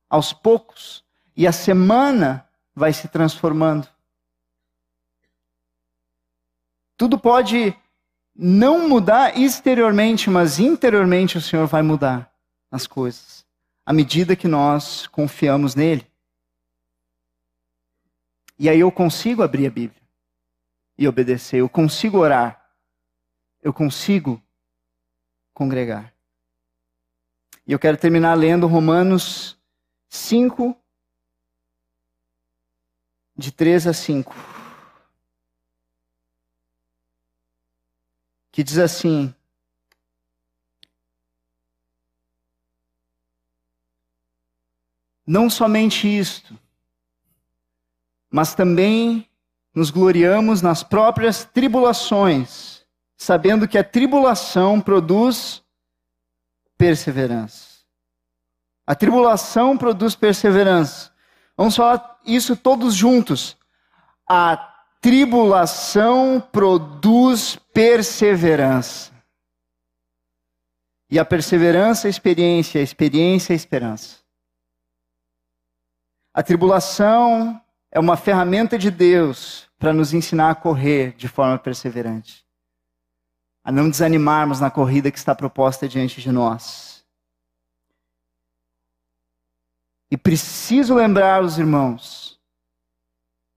Aos 0.09 0.33
poucos. 0.33 1.03
E 1.35 1.45
a 1.47 1.51
semana 1.51 2.47
vai 2.73 2.91
se 2.93 3.07
transformando. 3.07 3.87
Tudo 6.97 7.19
pode 7.19 7.75
não 8.35 8.87
mudar 8.87 9.37
exteriormente, 9.37 10.29
mas 10.29 10.59
interiormente 10.59 11.37
o 11.37 11.41
Senhor 11.41 11.67
vai 11.67 11.81
mudar 11.81 12.33
as 12.71 12.85
coisas, 12.85 13.45
à 13.85 13.93
medida 13.93 14.35
que 14.35 14.47
nós 14.47 15.07
confiamos 15.07 15.75
nele. 15.75 16.05
E 18.57 18.69
aí 18.69 18.79
eu 18.79 18.91
consigo 18.91 19.43
abrir 19.43 19.67
a 19.67 19.69
Bíblia 19.69 20.01
e 20.97 21.07
obedecer, 21.07 21.59
eu 21.59 21.69
consigo 21.69 22.19
orar, 22.19 22.69
eu 23.61 23.73
consigo 23.73 24.41
congregar. 25.53 26.13
E 27.67 27.71
eu 27.71 27.79
quero 27.79 27.97
terminar 27.97 28.33
lendo 28.35 28.67
Romanos 28.67 29.57
5, 30.07 30.75
de 33.37 33.51
3 33.51 33.87
a 33.87 33.93
5. 33.93 34.55
que 38.55 38.63
diz 38.63 38.77
assim: 38.77 39.35
Não 45.27 45.49
somente 45.49 46.07
isto, 46.07 46.57
mas 48.35 48.53
também 48.53 49.25
nos 49.73 49.89
gloriamos 49.89 50.61
nas 50.61 50.83
próprias 50.83 51.45
tribulações, 51.45 52.85
sabendo 53.15 53.65
que 53.65 53.77
a 53.77 53.83
tribulação 53.83 54.81
produz 54.81 55.63
perseverança. 56.77 57.79
A 58.85 58.93
tribulação 58.93 59.77
produz 59.77 60.15
perseverança. 60.15 61.13
Vamos 61.55 61.77
falar 61.77 62.19
isso 62.25 62.57
todos 62.57 62.93
juntos. 62.93 63.55
A 64.29 64.57
tribulação 64.99 66.45
produz 66.51 67.55
perseverança. 67.73 69.13
E 71.09 71.17
a 71.17 71.23
perseverança 71.23 72.07
é 72.07 72.09
experiência, 72.09 72.81
a 72.81 72.83
experiência 72.83 73.53
é 73.53 73.55
esperança. 73.55 74.17
A 76.33 76.43
tribulação 76.43 77.61
é 77.95 77.99
uma 77.99 78.17
ferramenta 78.17 78.77
de 78.77 78.91
Deus 78.91 79.69
para 79.79 79.93
nos 79.93 80.13
ensinar 80.13 80.49
a 80.49 80.55
correr 80.55 81.13
de 81.13 81.29
forma 81.29 81.57
perseverante. 81.57 82.45
A 83.63 83.71
não 83.71 83.89
desanimarmos 83.89 84.59
na 84.59 84.69
corrida 84.69 85.09
que 85.09 85.17
está 85.17 85.33
proposta 85.33 85.87
diante 85.87 86.19
de 86.19 86.29
nós. 86.29 87.05
E 90.11 90.17
preciso 90.17 90.93
lembrar 90.93 91.41
os 91.41 91.57
irmãos 91.57 92.37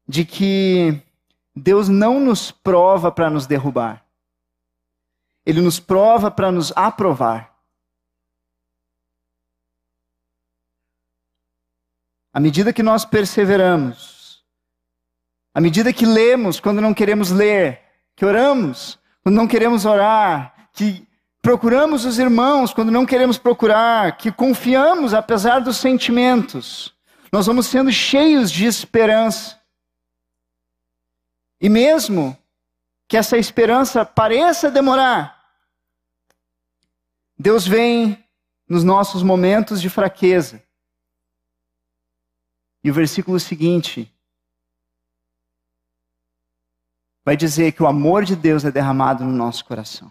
de 0.07 0.25
que 0.25 1.03
Deus 1.53 1.89
não 1.89 2.21
nos 2.21 2.53
prova 2.53 3.11
para 3.11 3.29
nos 3.29 3.45
derrubar. 3.45 4.07
Ele 5.45 5.61
nos 5.61 5.81
prova 5.81 6.31
para 6.31 6.53
nos 6.53 6.73
aprovar. 6.77 7.59
À 12.33 12.39
medida 12.39 12.73
que 12.73 12.85
nós 12.85 13.05
perseveramos, 13.05 14.18
à 15.59 15.61
medida 15.61 15.93
que 15.93 16.07
lemos 16.07 16.61
quando 16.61 16.81
não 16.81 16.95
queremos 16.95 17.33
ler, 17.33 17.83
que 18.15 18.25
oramos 18.25 18.97
quando 19.25 19.35
não 19.35 19.49
queremos 19.49 19.85
orar, 19.85 20.71
que 20.73 21.05
procuramos 21.43 22.05
os 22.05 22.17
irmãos 22.17 22.73
quando 22.73 22.93
não 22.93 23.05
queremos 23.05 23.39
procurar, 23.39 24.17
que 24.17 24.31
confiamos 24.31 25.13
apesar 25.13 25.59
dos 25.59 25.79
sentimentos, 25.79 26.95
nós 27.33 27.47
vamos 27.47 27.67
sendo 27.67 27.91
cheios 27.91 28.53
de 28.53 28.67
esperança. 28.67 29.61
E 31.61 31.69
mesmo 31.69 32.39
que 33.09 33.17
essa 33.17 33.37
esperança 33.37 34.07
pareça 34.07 34.71
demorar, 34.71 35.45
Deus 37.37 37.67
vem 37.67 38.25
nos 38.69 38.85
nossos 38.85 39.25
momentos 39.25 39.83
de 39.83 39.91
fraqueza. 39.91 40.63
E 42.85 42.93
o 42.93 42.95
versículo 42.95 43.41
seguinte 43.41 44.15
vai 47.29 47.37
dizer 47.37 47.73
que 47.73 47.83
o 47.83 47.87
amor 47.87 48.25
de 48.25 48.35
Deus 48.35 48.65
é 48.65 48.71
derramado 48.71 49.23
no 49.23 49.31
nosso 49.31 49.63
coração. 49.63 50.11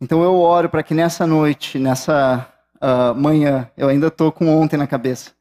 Então 0.00 0.22
eu 0.22 0.34
oro 0.34 0.70
para 0.70 0.82
que 0.82 0.94
nessa 0.94 1.26
noite, 1.26 1.78
nessa 1.78 2.50
uh, 2.76 3.14
manhã, 3.14 3.70
eu 3.76 3.90
ainda 3.90 4.06
estou 4.06 4.32
com 4.32 4.48
ontem 4.48 4.78
na 4.78 4.86
cabeça, 4.86 5.34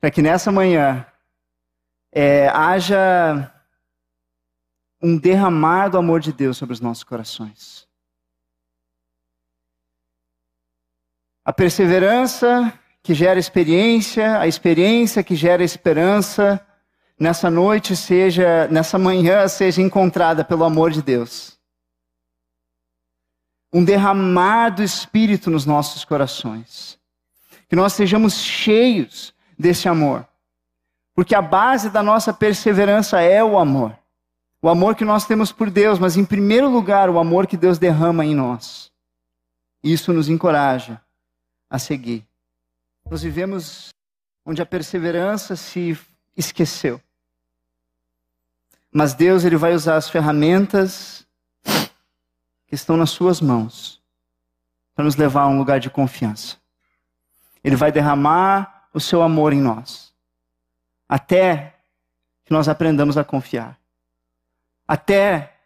para 0.00 0.12
que 0.12 0.22
nessa 0.22 0.52
manhã 0.52 1.04
é, 2.12 2.46
haja 2.50 3.52
um 5.02 5.18
derramar 5.18 5.88
do 5.88 5.98
amor 5.98 6.20
de 6.20 6.32
Deus 6.32 6.56
sobre 6.56 6.72
os 6.72 6.80
nossos 6.80 7.02
corações. 7.02 7.88
A 11.44 11.52
perseverança 11.52 12.72
que 13.02 13.12
gera 13.12 13.40
experiência, 13.40 14.38
a 14.38 14.46
experiência 14.46 15.24
que 15.24 15.34
gera 15.34 15.64
esperança, 15.64 16.64
nessa 17.24 17.50
noite 17.50 17.96
seja, 17.96 18.68
nessa 18.68 18.98
manhã 18.98 19.48
seja 19.48 19.80
encontrada 19.80 20.44
pelo 20.44 20.62
amor 20.62 20.90
de 20.90 21.00
Deus. 21.00 21.58
um 23.72 23.82
derramar 23.82 24.68
do 24.68 24.84
Espírito 24.84 25.50
nos 25.50 25.66
nossos 25.66 26.04
corações. 26.04 26.96
Que 27.68 27.74
nós 27.74 27.92
sejamos 27.94 28.34
cheios 28.34 29.34
desse 29.58 29.88
amor. 29.88 30.28
Porque 31.12 31.34
a 31.34 31.42
base 31.42 31.90
da 31.90 32.00
nossa 32.00 32.32
perseverança 32.32 33.20
é 33.20 33.42
o 33.42 33.58
amor. 33.58 33.98
O 34.62 34.68
amor 34.68 34.94
que 34.94 35.04
nós 35.04 35.26
temos 35.26 35.50
por 35.50 35.70
Deus, 35.70 35.98
mas 35.98 36.16
em 36.16 36.24
primeiro 36.24 36.70
lugar, 36.70 37.10
o 37.10 37.18
amor 37.18 37.48
que 37.48 37.56
Deus 37.56 37.76
derrama 37.76 38.24
em 38.24 38.32
nós. 38.32 38.92
Isso 39.82 40.12
nos 40.12 40.28
encoraja 40.28 41.00
a 41.68 41.78
seguir. 41.78 42.24
Nós 43.10 43.22
vivemos 43.22 43.88
onde 44.46 44.62
a 44.62 44.66
perseverança 44.66 45.56
se 45.56 45.98
esqueceu. 46.36 47.00
Mas 48.96 49.12
Deus 49.12 49.44
ele 49.44 49.56
vai 49.56 49.74
usar 49.74 49.96
as 49.96 50.08
ferramentas 50.08 51.26
que 51.64 52.76
estão 52.76 52.96
nas 52.96 53.10
suas 53.10 53.40
mãos 53.40 54.00
para 54.94 55.04
nos 55.04 55.16
levar 55.16 55.42
a 55.42 55.48
um 55.48 55.58
lugar 55.58 55.80
de 55.80 55.90
confiança. 55.90 56.56
Ele 57.64 57.74
vai 57.74 57.90
derramar 57.90 58.88
o 58.94 59.00
seu 59.00 59.20
amor 59.20 59.52
em 59.52 59.60
nós, 59.60 60.14
até 61.08 61.74
que 62.44 62.52
nós 62.52 62.68
aprendamos 62.68 63.18
a 63.18 63.24
confiar, 63.24 63.76
até 64.86 65.58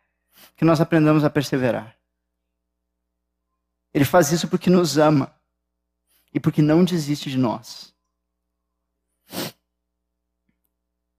que 0.57 0.65
nós 0.65 0.81
aprendamos 0.81 1.23
a 1.23 1.29
perseverar. 1.29 1.95
Ele 3.93 4.07
faz 4.07 4.33
isso 4.33 4.49
porque 4.49 4.71
nos 4.71 4.97
ama 4.97 5.31
e 6.33 6.41
porque 6.41 6.63
não 6.63 6.83
desiste 6.83 7.29
de 7.29 7.37
nós. 7.37 7.95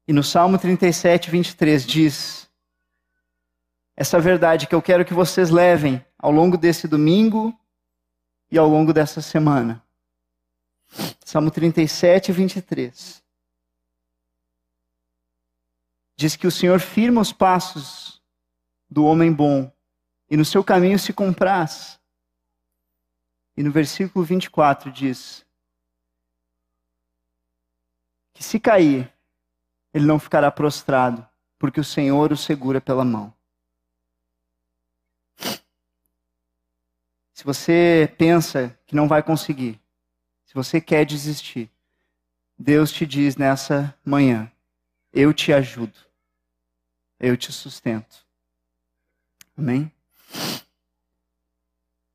E 0.09 0.11
no 0.11 0.23
Salmo 0.23 0.57
37, 0.57 1.29
23 1.29 1.85
diz: 1.85 2.49
essa 3.95 4.19
verdade 4.19 4.65
que 4.65 4.73
eu 4.73 4.81
quero 4.81 5.05
que 5.05 5.13
vocês 5.13 5.51
levem 5.51 6.03
ao 6.17 6.31
longo 6.31 6.57
desse 6.57 6.87
domingo 6.87 7.55
e 8.49 8.57
ao 8.57 8.67
longo 8.67 8.91
dessa 8.91 9.21
semana. 9.21 9.85
Salmo 11.23 11.51
37, 11.51 12.31
23. 12.31 13.23
Diz 16.15 16.35
que 16.35 16.47
o 16.47 16.51
Senhor 16.51 16.79
firma 16.79 17.21
os 17.21 17.31
passos 17.31 18.19
do 18.89 19.05
homem 19.05 19.31
bom 19.31 19.71
e 20.27 20.35
no 20.35 20.43
seu 20.43 20.63
caminho 20.63 20.97
se 20.97 21.13
compraz. 21.13 21.99
E 23.55 23.61
no 23.61 23.71
versículo 23.71 24.25
24 24.25 24.91
diz 24.91 25.45
que 28.33 28.43
se 28.43 28.59
cair, 28.59 29.13
ele 29.93 30.05
não 30.05 30.19
ficará 30.19 30.51
prostrado, 30.51 31.27
porque 31.57 31.79
o 31.79 31.83
Senhor 31.83 32.31
o 32.31 32.37
segura 32.37 32.79
pela 32.79 33.03
mão. 33.03 33.33
Se 37.33 37.45
você 37.45 38.13
pensa 38.17 38.77
que 38.85 38.95
não 38.95 39.07
vai 39.07 39.23
conseguir, 39.23 39.79
se 40.45 40.53
você 40.53 40.81
quer 40.81 41.05
desistir, 41.05 41.71
Deus 42.57 42.91
te 42.91 43.05
diz 43.05 43.37
nessa 43.37 43.97
manhã: 44.03 44.51
eu 45.13 45.33
te 45.33 45.53
ajudo, 45.53 45.97
eu 47.19 47.37
te 47.37 47.51
sustento. 47.51 48.25
Amém? 49.57 49.91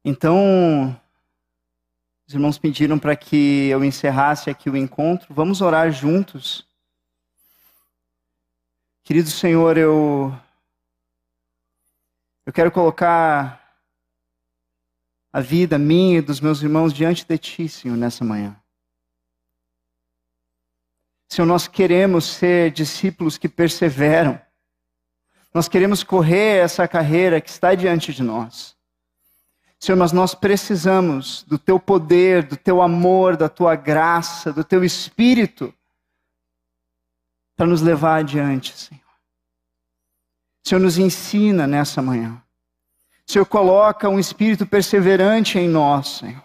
Então, 0.05 1.01
os 2.27 2.35
irmãos 2.35 2.59
pediram 2.59 2.99
para 2.99 3.17
que 3.17 3.69
eu 3.69 3.83
encerrasse 3.83 4.51
aqui 4.51 4.69
o 4.69 4.77
encontro. 4.77 5.33
Vamos 5.33 5.63
orar 5.63 5.91
juntos. 5.91 6.67
Querido 9.05 9.29
Senhor, 9.29 9.77
eu 9.77 10.35
eu 12.47 12.53
quero 12.55 12.73
colocar 12.73 13.63
a 15.31 15.43
vida 15.43 15.79
minha 15.79 16.21
e 16.21 16.23
dos 16.23 16.41
meus 16.41 16.63
irmãos 16.63 16.91
diante 16.91 17.23
de 17.23 17.37
Ti, 17.37 17.69
Senhor, 17.69 17.99
nessa 17.99 18.25
manhã. 18.25 18.57
Senhor, 21.29 21.47
nós 21.47 21.69
queremos 21.69 22.25
ser 22.25 22.71
discípulos 22.71 23.37
que 23.37 23.47
perseveram. 23.47 24.41
Nós 25.53 25.69
queremos 25.69 26.03
correr 26.03 26.65
essa 26.65 26.89
carreira 26.89 27.43
que 27.43 27.51
está 27.51 27.75
diante 27.75 28.11
de 28.11 28.23
nós. 28.23 28.75
Senhor, 29.79 29.99
mas 29.99 30.13
nós 30.13 30.35
precisamos 30.35 31.43
do 31.43 31.59
Teu 31.59 31.79
poder, 31.79 32.45
do 32.45 32.57
Teu 32.57 32.81
amor, 32.81 33.37
da 33.37 33.51
Tua 33.51 33.77
graça, 33.77 34.51
do 34.51 34.65
Teu 34.65 34.83
Espírito 34.83 35.75
para 37.57 37.67
nos 37.67 37.83
levar 37.83 38.21
adiante, 38.21 38.77
Senhor. 38.77 39.05
Senhor, 40.67 40.81
nos 40.81 40.99
ensina 40.99 41.67
nessa 41.67 42.01
manhã. 42.01 42.43
Senhor, 43.27 43.45
coloca 43.45 44.09
um 44.09 44.19
espírito 44.19 44.67
perseverante 44.67 45.59
em 45.59 45.69
nós, 45.69 46.19
Senhor. 46.19 46.43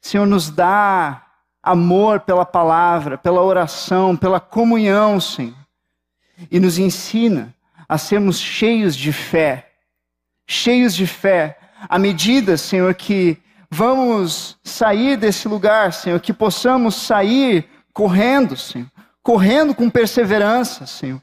Senhor, 0.00 0.26
nos 0.26 0.50
dá 0.50 1.26
amor 1.62 2.20
pela 2.20 2.46
palavra, 2.46 3.18
pela 3.18 3.42
oração, 3.42 4.16
pela 4.16 4.40
comunhão, 4.40 5.20
Senhor. 5.20 5.56
E 6.50 6.58
nos 6.58 6.78
ensina 6.78 7.54
a 7.88 7.98
sermos 7.98 8.38
cheios 8.38 8.96
de 8.96 9.12
fé. 9.12 9.72
Cheios 10.46 10.94
de 10.94 11.06
fé. 11.06 11.58
À 11.88 11.98
medida, 11.98 12.56
Senhor, 12.56 12.94
que 12.94 13.38
vamos 13.70 14.58
sair 14.62 15.16
desse 15.16 15.46
lugar, 15.48 15.92
Senhor, 15.92 16.20
que 16.20 16.32
possamos 16.32 16.94
sair 16.94 17.68
correndo, 17.92 18.56
Senhor. 18.56 18.88
Correndo 19.28 19.74
com 19.74 19.90
perseverança, 19.90 20.86
Senhor. 20.86 21.20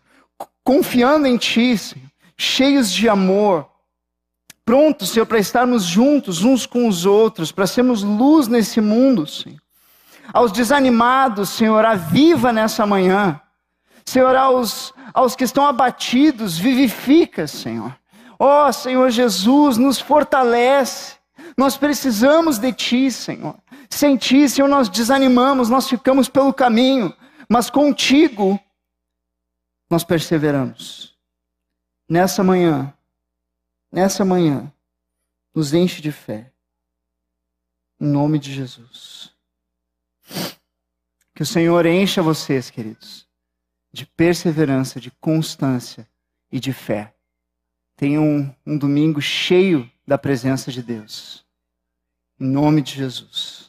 Confiando 0.64 1.26
em 1.26 1.38
Ti, 1.38 1.76
Senhor. 1.76 2.08
Cheios 2.38 2.92
de 2.92 3.10
amor 3.10 3.68
prontos, 4.64 5.10
Senhor, 5.10 5.26
para 5.26 5.40
estarmos 5.40 5.84
juntos 5.86 6.44
uns 6.44 6.68
com 6.68 6.88
os 6.88 7.04
outros, 7.04 7.52
para 7.52 7.66
sermos 7.66 8.04
luz 8.04 8.48
nesse 8.48 8.80
mundo, 8.80 9.26
Senhor. 9.26 9.60
Aos 10.32 10.52
desanimados, 10.52 11.50
Senhor, 11.50 11.84
aviva 11.84 12.54
nessa 12.54 12.86
manhã. 12.86 13.42
Senhor, 14.06 14.36
aos, 14.36 14.94
aos 15.12 15.36
que 15.36 15.44
estão 15.44 15.66
abatidos, 15.66 16.60
vivifica, 16.60 17.48
Senhor. 17.48 17.92
Ó 18.38 18.68
oh, 18.68 18.72
Senhor 18.72 19.10
Jesus, 19.10 19.78
nos 19.78 20.00
fortalece. 20.00 21.16
Nós 21.58 21.76
precisamos 21.76 22.60
de 22.60 22.72
Ti, 22.72 23.10
Senhor. 23.10 23.56
Sem 23.90 24.16
Ti, 24.16 24.48
Senhor, 24.48 24.68
nós 24.68 24.90
desanimamos, 24.90 25.72
nós 25.72 25.90
ficamos 25.90 26.30
pelo 26.30 26.54
caminho. 26.54 27.12
Mas 27.50 27.70
contigo, 27.70 28.60
nós 29.90 30.04
perseveramos. 30.04 31.16
Nessa 32.10 32.44
manhã, 32.44 32.94
nessa 33.92 34.24
manhã, 34.24 34.72
nos 35.54 35.74
enche 35.74 36.02
de 36.02 36.12
fé. 36.12 36.52
Em 38.00 38.08
nome 38.08 38.38
de 38.38 38.54
Jesus. 38.54 39.34
Que 41.34 41.44
o 41.44 41.46
Senhor 41.46 41.86
encha 41.86 42.22
vocês, 42.22 42.70
queridos, 42.70 43.28
de 43.92 44.06
perseverança, 44.06 45.00
de 45.00 45.12
constância 45.12 46.08
e 46.52 46.60
de 46.60 46.74
fé. 46.74 47.16
Tenham 47.96 48.24
um, 48.24 48.56
um 48.66 48.78
domingo 48.78 49.22
cheio 49.22 49.90
da 50.06 50.18
presença 50.18 50.72
de 50.72 50.84
Deus. 50.84 51.46
Em 52.40 52.46
nome 52.48 52.82
de 52.82 52.96
Jesus. 52.96 53.65